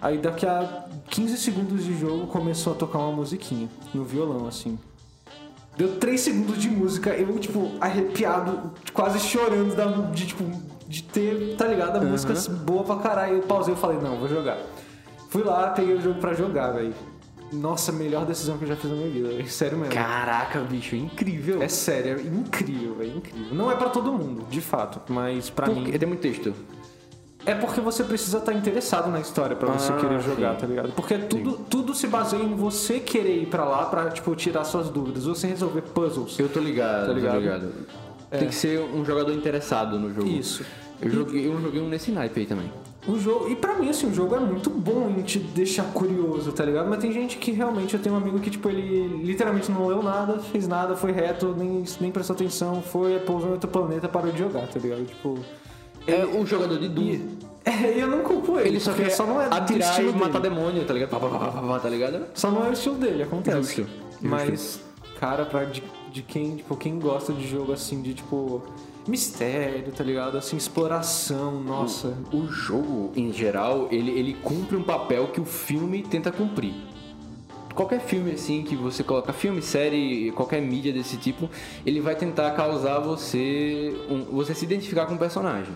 [0.00, 4.78] Aí daqui a 15 segundos de jogo começou a tocar uma musiquinha no violão, assim.
[5.76, 10.44] Deu três segundos de música, eu, tipo, arrepiado, quase chorando da, de, tipo,
[10.86, 11.96] de ter, tá ligado?
[11.96, 12.10] A uhum.
[12.10, 13.36] música boa pra caralho.
[13.36, 14.58] Eu pausei e falei, não, vou jogar.
[15.28, 16.92] Fui lá, peguei o jogo pra jogar, velho.
[17.52, 19.48] Nossa, melhor decisão que eu já fiz na minha vida, véio.
[19.48, 19.94] sério mesmo.
[19.94, 21.60] Caraca, bicho, incrível.
[21.60, 23.54] É sério, é incrível, velho, incrível.
[23.54, 25.90] Não é para todo mundo, de fato, mas para mim.
[25.90, 26.54] Tem muito texto.
[27.46, 30.60] É porque você precisa estar interessado na história para você ah, querer jogar, sim.
[30.60, 30.92] tá ligado?
[30.92, 34.90] Porque tudo, tudo se baseia em você querer ir para lá pra, tipo, tirar suas
[34.90, 36.38] dúvidas, você resolver puzzles.
[36.38, 37.34] Eu tô ligado, tá ligado?
[37.34, 37.72] Tô ligado.
[38.30, 38.38] É.
[38.38, 40.28] Tem que ser um jogador interessado no jogo.
[40.28, 40.64] Isso.
[41.00, 42.70] Eu joguei, eu joguei um nesse naipe aí também.
[43.08, 46.52] O jogo, e pra mim, assim, o jogo é muito bom em te deixar curioso,
[46.52, 46.88] tá ligado?
[46.88, 50.02] Mas tem gente que realmente, eu tenho um amigo que, tipo, ele literalmente não leu
[50.02, 54.30] nada, fez nada, foi reto, nem, nem prestou atenção, foi, pousou em outro planeta, parou
[54.30, 55.06] de jogar, tá ligado?
[55.06, 55.38] Tipo.
[56.06, 57.40] É o jogador de Doom.
[57.64, 58.70] É, eu não culpo ele.
[58.70, 61.10] Ele só quer só não é atirar e matar demônio, tá ligado?
[61.10, 62.26] Pá, pá, pá, tá ligado?
[62.34, 63.76] Só não é o estilo dele, acontece.
[63.76, 63.86] Justo.
[64.20, 64.80] Mas,
[65.18, 68.62] cara, pra, de, de quem, tipo, quem gosta de jogo assim, de tipo
[69.06, 70.38] mistério, tá ligado?
[70.38, 72.16] Assim, exploração, nossa.
[72.32, 76.74] O, o, jogo, em geral, ele, ele cumpre um papel que o filme tenta cumprir.
[77.74, 81.48] Qualquer filme assim que você coloca, filme, série, qualquer mídia desse tipo,
[81.86, 85.72] ele vai tentar causar você um, você se identificar com o personagem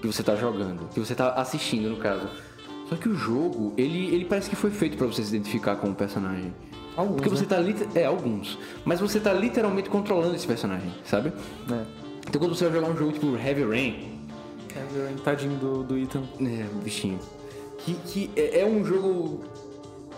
[0.00, 2.28] que você tá jogando, que você tá assistindo no caso.
[2.88, 5.90] Só que o jogo, ele, ele parece que foi feito para você se identificar com
[5.90, 6.52] o personagem.
[6.96, 7.74] Alguns, Porque você né?
[7.74, 11.32] tá é alguns, mas você tá literalmente controlando esse personagem, sabe?
[11.70, 11.84] É.
[12.28, 14.20] Então quando você vai jogar um jogo tipo Heavy Rain,
[14.76, 16.22] Heavy Rain, tadinho do, do Ethan.
[16.40, 17.18] É, bichinho.
[17.78, 19.40] Que, que é, é um jogo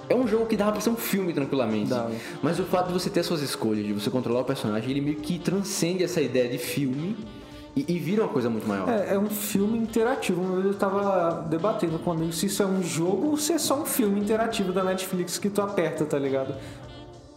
[0.08, 1.90] é um jogo que dá pra ser um filme tranquilamente.
[1.90, 2.10] Dá.
[2.42, 5.16] Mas o fato de você ter suas escolhas, de você controlar o personagem, ele meio
[5.16, 7.16] que transcende essa ideia de filme
[7.74, 8.88] e, e vira uma coisa muito maior.
[8.88, 10.60] É, é um filme interativo.
[10.60, 13.80] Eu tava debatendo com um amigo se isso é um jogo ou se é só
[13.80, 16.54] um filme interativo da Netflix que tu aperta, tá ligado?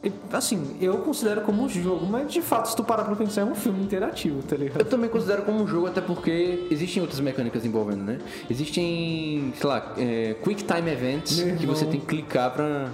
[0.03, 3.41] E, assim, eu considero como um jogo, mas de fato, se tu parar pra pensar,
[3.41, 4.79] é um filme interativo, tá ligado?
[4.79, 8.19] Eu também considero como um jogo, até porque existem outras mecânicas envolvendo, né?
[8.47, 12.91] Existem, sei lá, é, Quick Time Events que você tem que clicar pra,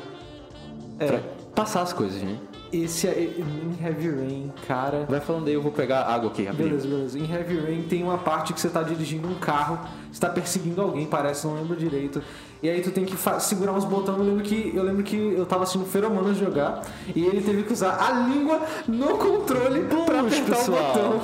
[0.99, 1.05] é.
[1.07, 1.19] pra
[1.53, 2.37] passar as coisas, né?
[2.71, 5.05] Esse é em Heavy Rain, cara.
[5.09, 6.69] Vai falando aí, eu vou pegar água aqui rapidinho.
[6.69, 7.19] Beleza, beleza.
[7.19, 9.79] Em Heavy Rain tem uma parte que você tá dirigindo um carro,
[10.11, 12.21] você tá perseguindo alguém, parece, não lembro direito.
[12.63, 14.17] E aí tu tem que segurar uns botões.
[14.17, 16.83] Eu lembro que eu lembro que eu tava assistindo Feromonas jogar
[17.15, 20.93] e ele teve que usar a língua no controle Puxa, pra apertar pessoal.
[20.93, 21.21] o botão.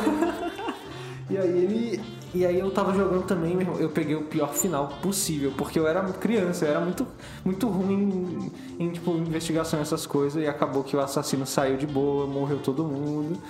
[1.29, 4.53] e aí ele e aí eu tava jogando também, meu irmão, eu peguei o pior
[4.53, 7.07] final possível, porque eu era criança, eu era muito,
[7.43, 11.87] muito ruim em, em tipo, investigação essas coisas, e acabou que o assassino saiu de
[11.87, 13.41] boa, morreu todo mundo.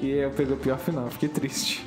[0.00, 1.86] E eu peguei o pior final, fiquei triste.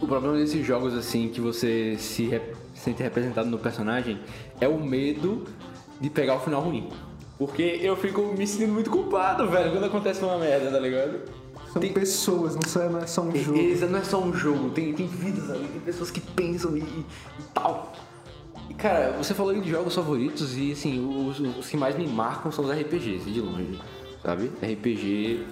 [0.00, 4.20] O problema desses jogos assim que você se rep sente representado no personagem
[4.60, 5.44] é o medo
[6.00, 6.88] de pegar o final ruim.
[7.36, 11.43] Porque eu fico me sentindo muito culpado, velho, quando acontece uma merda, tá ligado?
[11.74, 11.92] São tem...
[11.92, 13.58] pessoas, não, não é só um jogo.
[13.58, 16.82] Isso, não é só um jogo, tem, tem vidas ali, tem pessoas que pensam e,
[16.82, 17.04] e
[17.52, 17.92] tal.
[18.70, 22.52] E cara, você falou de jogos favoritos e assim, os, os, que mais me marcam
[22.52, 23.80] são os RPGs, de longe,
[24.22, 24.52] sabe?
[24.62, 25.44] RPG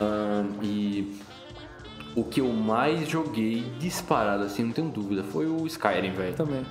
[0.00, 1.20] um, e
[2.14, 6.36] o que eu mais joguei disparado, assim, não tenho dúvida, foi o Skyrim, velho.
[6.36, 6.64] Também.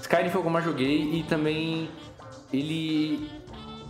[0.00, 1.88] Skyrim foi o que eu mais joguei e também
[2.52, 3.30] ele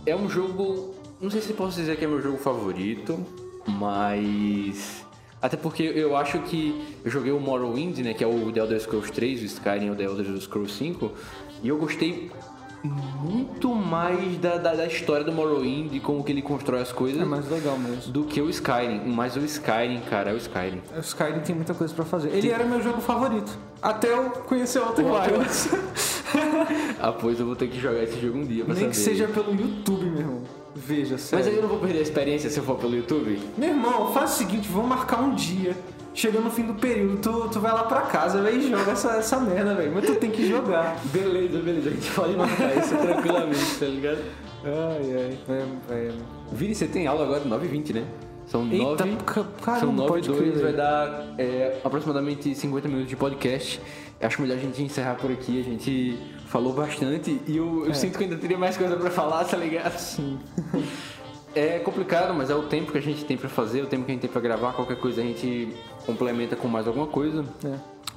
[0.05, 3.25] é um jogo, não sei se posso dizer que é meu jogo favorito,
[3.67, 5.05] mas.
[5.41, 8.13] Até porque eu acho que eu joguei o Morrowind, né?
[8.13, 11.11] Que é o The Elder Scrolls 3, o Skyrim o The Elder Scrolls 5.
[11.61, 12.31] E eu gostei
[12.83, 17.21] muito mais da, da, da, história do Morrowind e como que ele constrói as coisas.
[17.21, 18.11] É mais legal mesmo.
[18.11, 19.03] Do que o Skyrim.
[19.05, 20.81] Mas o Skyrim, cara, é o Skyrim.
[20.95, 22.29] O Skyrim tem muita coisa para fazer.
[22.29, 22.51] Ele tem...
[22.51, 23.57] era meu jogo favorito.
[23.81, 25.69] Até eu conhecer o Outer Wilds.
[26.99, 28.91] ah, pois eu vou ter que jogar esse jogo um dia pra Nem saber.
[28.91, 30.62] que seja pelo YouTube, meu irmão.
[30.75, 31.45] Veja, sério.
[31.45, 33.39] Mas aí eu não vou perder a experiência se eu for pelo YouTube?
[33.57, 35.75] Meu irmão, faz o seguinte, vamos marcar um dia.
[36.15, 39.13] Chegando no fim do período, tu, tu vai lá pra casa, velho, e joga essa,
[39.17, 39.91] essa merda, velho.
[39.93, 40.99] Mas tu tem que jogar.
[41.11, 41.89] Beleza, beleza.
[41.89, 44.21] A gente pode marcar isso tranquilamente, tá ligado?
[44.63, 45.37] Ai, ai.
[45.49, 46.11] É, é.
[46.51, 48.05] Vini, você tem aula agora 9h20, né?
[48.45, 49.17] São Eita, 9
[49.61, 53.81] caramba, São 9 e 2, vai dar é, aproximadamente 50 minutos de podcast.
[54.21, 55.59] Acho melhor a gente encerrar por aqui.
[55.59, 56.19] A gente
[56.53, 57.93] falou bastante e eu, eu é.
[57.95, 59.97] sinto que ainda teria mais coisa para falar, tá ligado?
[59.97, 60.37] Sim.
[61.55, 64.11] É complicado, mas é o tempo que a gente tem para fazer, o tempo que
[64.11, 64.73] a gente tem para gravar.
[64.73, 65.71] Qualquer coisa a gente
[66.03, 67.45] complementa com mais alguma coisa.
[67.63, 67.75] É.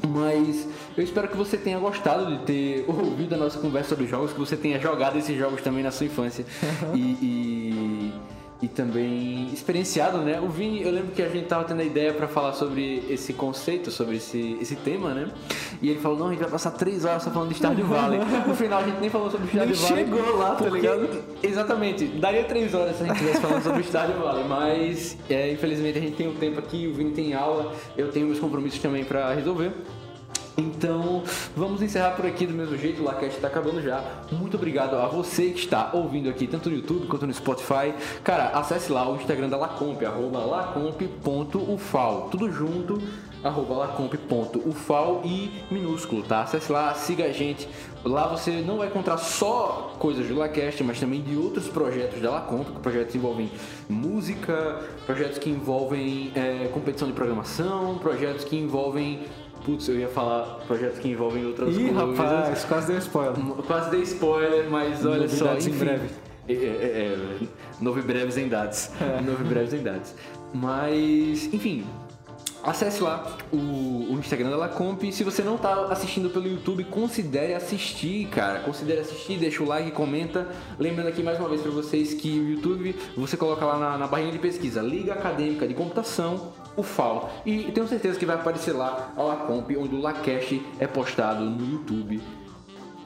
[0.08, 0.66] Mas
[0.96, 4.38] eu espero que você tenha gostado de ter ouvido a nossa conversa sobre jogos, que
[4.38, 6.46] você tenha jogado esses jogos também na sua infância.
[6.62, 6.96] Uhum.
[6.96, 7.65] e, e
[8.60, 10.40] e também experienciado, né?
[10.40, 13.34] O Vini, eu lembro que a gente tava tendo a ideia para falar sobre esse
[13.34, 15.28] conceito, sobre esse, esse tema, né?
[15.82, 18.18] E ele falou, não, a gente vai passar três horas só falando de Stardew Valley.
[18.46, 20.04] No final a gente nem falou sobre Stardew Valley.
[20.04, 21.24] chegou lá, tá ligado?
[21.42, 25.98] Exatamente, daria três horas se a gente estivesse falando sobre Stardew Valley, mas é, infelizmente
[25.98, 29.04] a gente tem um tempo aqui, o Vini tem aula, eu tenho meus compromissos também
[29.04, 29.72] para resolver.
[30.56, 31.22] Então,
[31.54, 34.02] vamos encerrar por aqui do mesmo jeito, o Lacast está acabando já.
[34.32, 37.92] Muito obrigado a você que está ouvindo aqui, tanto no YouTube quanto no Spotify.
[38.24, 43.02] Cara, acesse lá o Instagram da Lacomp, arroba lacomp.ufal, tudo junto,
[43.44, 46.42] arroba lacomp.ufal e minúsculo, tá?
[46.42, 47.68] Acesse lá, siga a gente.
[48.02, 52.30] Lá você não vai encontrar só coisas do Lacast, mas também de outros projetos da
[52.30, 53.50] Lacomp, projetos que envolvem
[53.88, 59.20] música, projetos que envolvem é, competição de programação, projetos que envolvem
[59.66, 61.96] Putz, eu ia falar projetos que envolvem outras Ih, coisas.
[61.96, 63.34] rapaz, quase deu spoiler.
[63.66, 65.56] Quase dei spoiler, mas olha Novidades só.
[65.56, 66.08] Enfim, em breve.
[66.48, 67.46] É, é, é,
[67.80, 68.90] novo breves em dados.
[69.00, 69.20] É.
[69.20, 70.14] Novo breves em dados.
[70.54, 71.84] Mas, enfim,
[72.62, 75.02] acesse lá o, o, Instagram da Lacomp.
[75.10, 78.60] Se você não está assistindo pelo YouTube, considere assistir, cara.
[78.60, 80.46] Considere assistir, deixa o like, comenta.
[80.78, 84.06] Lembrando aqui mais uma vez para vocês que o YouTube, você coloca lá na, na
[84.06, 87.30] barrinha de pesquisa Liga Acadêmica de Computação o FAO.
[87.44, 91.72] E tenho certeza que vai aparecer lá a Lacomp, onde o Lacash é postado no
[91.72, 92.20] YouTube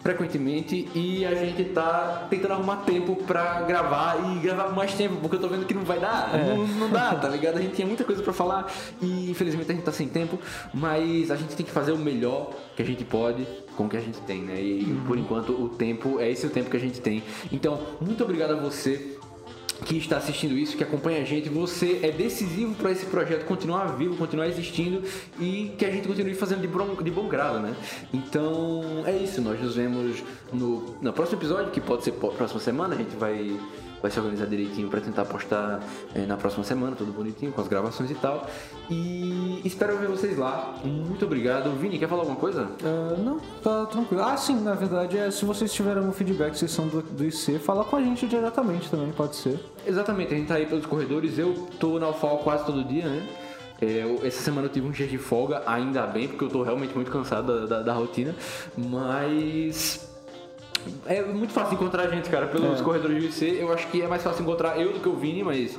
[0.02, 5.36] frequentemente e a gente tá tentando arrumar tempo pra gravar e gravar mais tempo, porque
[5.36, 6.56] eu tô vendo que não vai dar, é.
[6.56, 7.58] não, não, dá, tá ligado?
[7.58, 10.38] A gente tinha muita coisa pra falar e infelizmente a gente tá sem tempo,
[10.72, 13.46] mas a gente tem que fazer o melhor que a gente pode
[13.76, 14.60] com o que a gente tem, né?
[14.60, 15.04] E uhum.
[15.06, 17.22] por enquanto o tempo, é esse o tempo que a gente tem.
[17.52, 19.18] Então, muito obrigado a você
[19.84, 23.96] que está assistindo isso, que acompanha a gente, você é decisivo para esse projeto continuar
[23.96, 25.02] vivo, continuar existindo
[25.38, 27.74] e que a gente continue fazendo de bom, de bom grado, né?
[28.12, 30.22] Então é isso, nós nos vemos
[30.52, 33.58] no, no próximo episódio, que pode ser próxima semana, a gente vai
[34.00, 35.80] vai se organizar direitinho para tentar postar
[36.14, 38.46] é, na próxima semana, tudo bonitinho, com as gravações e tal.
[38.90, 40.74] E espero ver vocês lá.
[40.84, 41.70] Muito obrigado.
[41.78, 42.68] Vini, quer falar alguma coisa?
[42.82, 44.22] Uh, não, tá tranquilo.
[44.22, 47.58] Ah, sim, na verdade, é, se vocês tiverem algum feedback, vocês são do, do IC,
[47.58, 49.58] fala com a gente diretamente também, pode ser.
[49.86, 51.38] Exatamente, a gente tá aí pelos corredores.
[51.38, 53.26] Eu tô na UFAL quase todo dia, né?
[53.80, 56.94] É, essa semana eu tive um dia de folga, ainda bem, porque eu tô realmente
[56.94, 58.34] muito cansado da, da, da rotina.
[58.76, 60.09] Mas
[61.06, 62.82] é muito fácil encontrar a gente, cara, pelos É.
[62.84, 63.58] corredores do UFC.
[63.60, 65.78] Eu acho que é mais fácil encontrar eu do que o Vini, mas.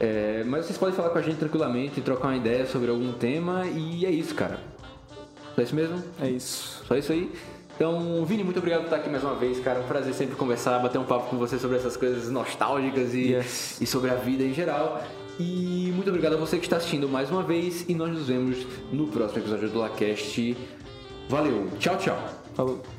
[0.00, 3.64] é, mas vocês podem falar com a gente tranquilamente, trocar uma ideia sobre algum tema
[3.66, 4.58] e é isso, cara.
[5.54, 6.02] Só isso mesmo?
[6.20, 6.82] É isso.
[6.86, 7.30] Só isso aí.
[7.76, 9.80] Então, Vini, muito obrigado por estar aqui mais uma vez, cara.
[9.80, 13.80] Um prazer sempre conversar, bater um papo com você sobre essas coisas nostálgicas e, Yes.
[13.80, 15.02] e sobre a vida em geral.
[15.40, 18.64] E muito obrigado a você que está assistindo mais uma vez e nós nos vemos
[18.92, 20.56] no próximo episódio do LaCast.
[21.28, 22.18] Valeu, tchau, tchau.
[22.54, 22.93] Falou.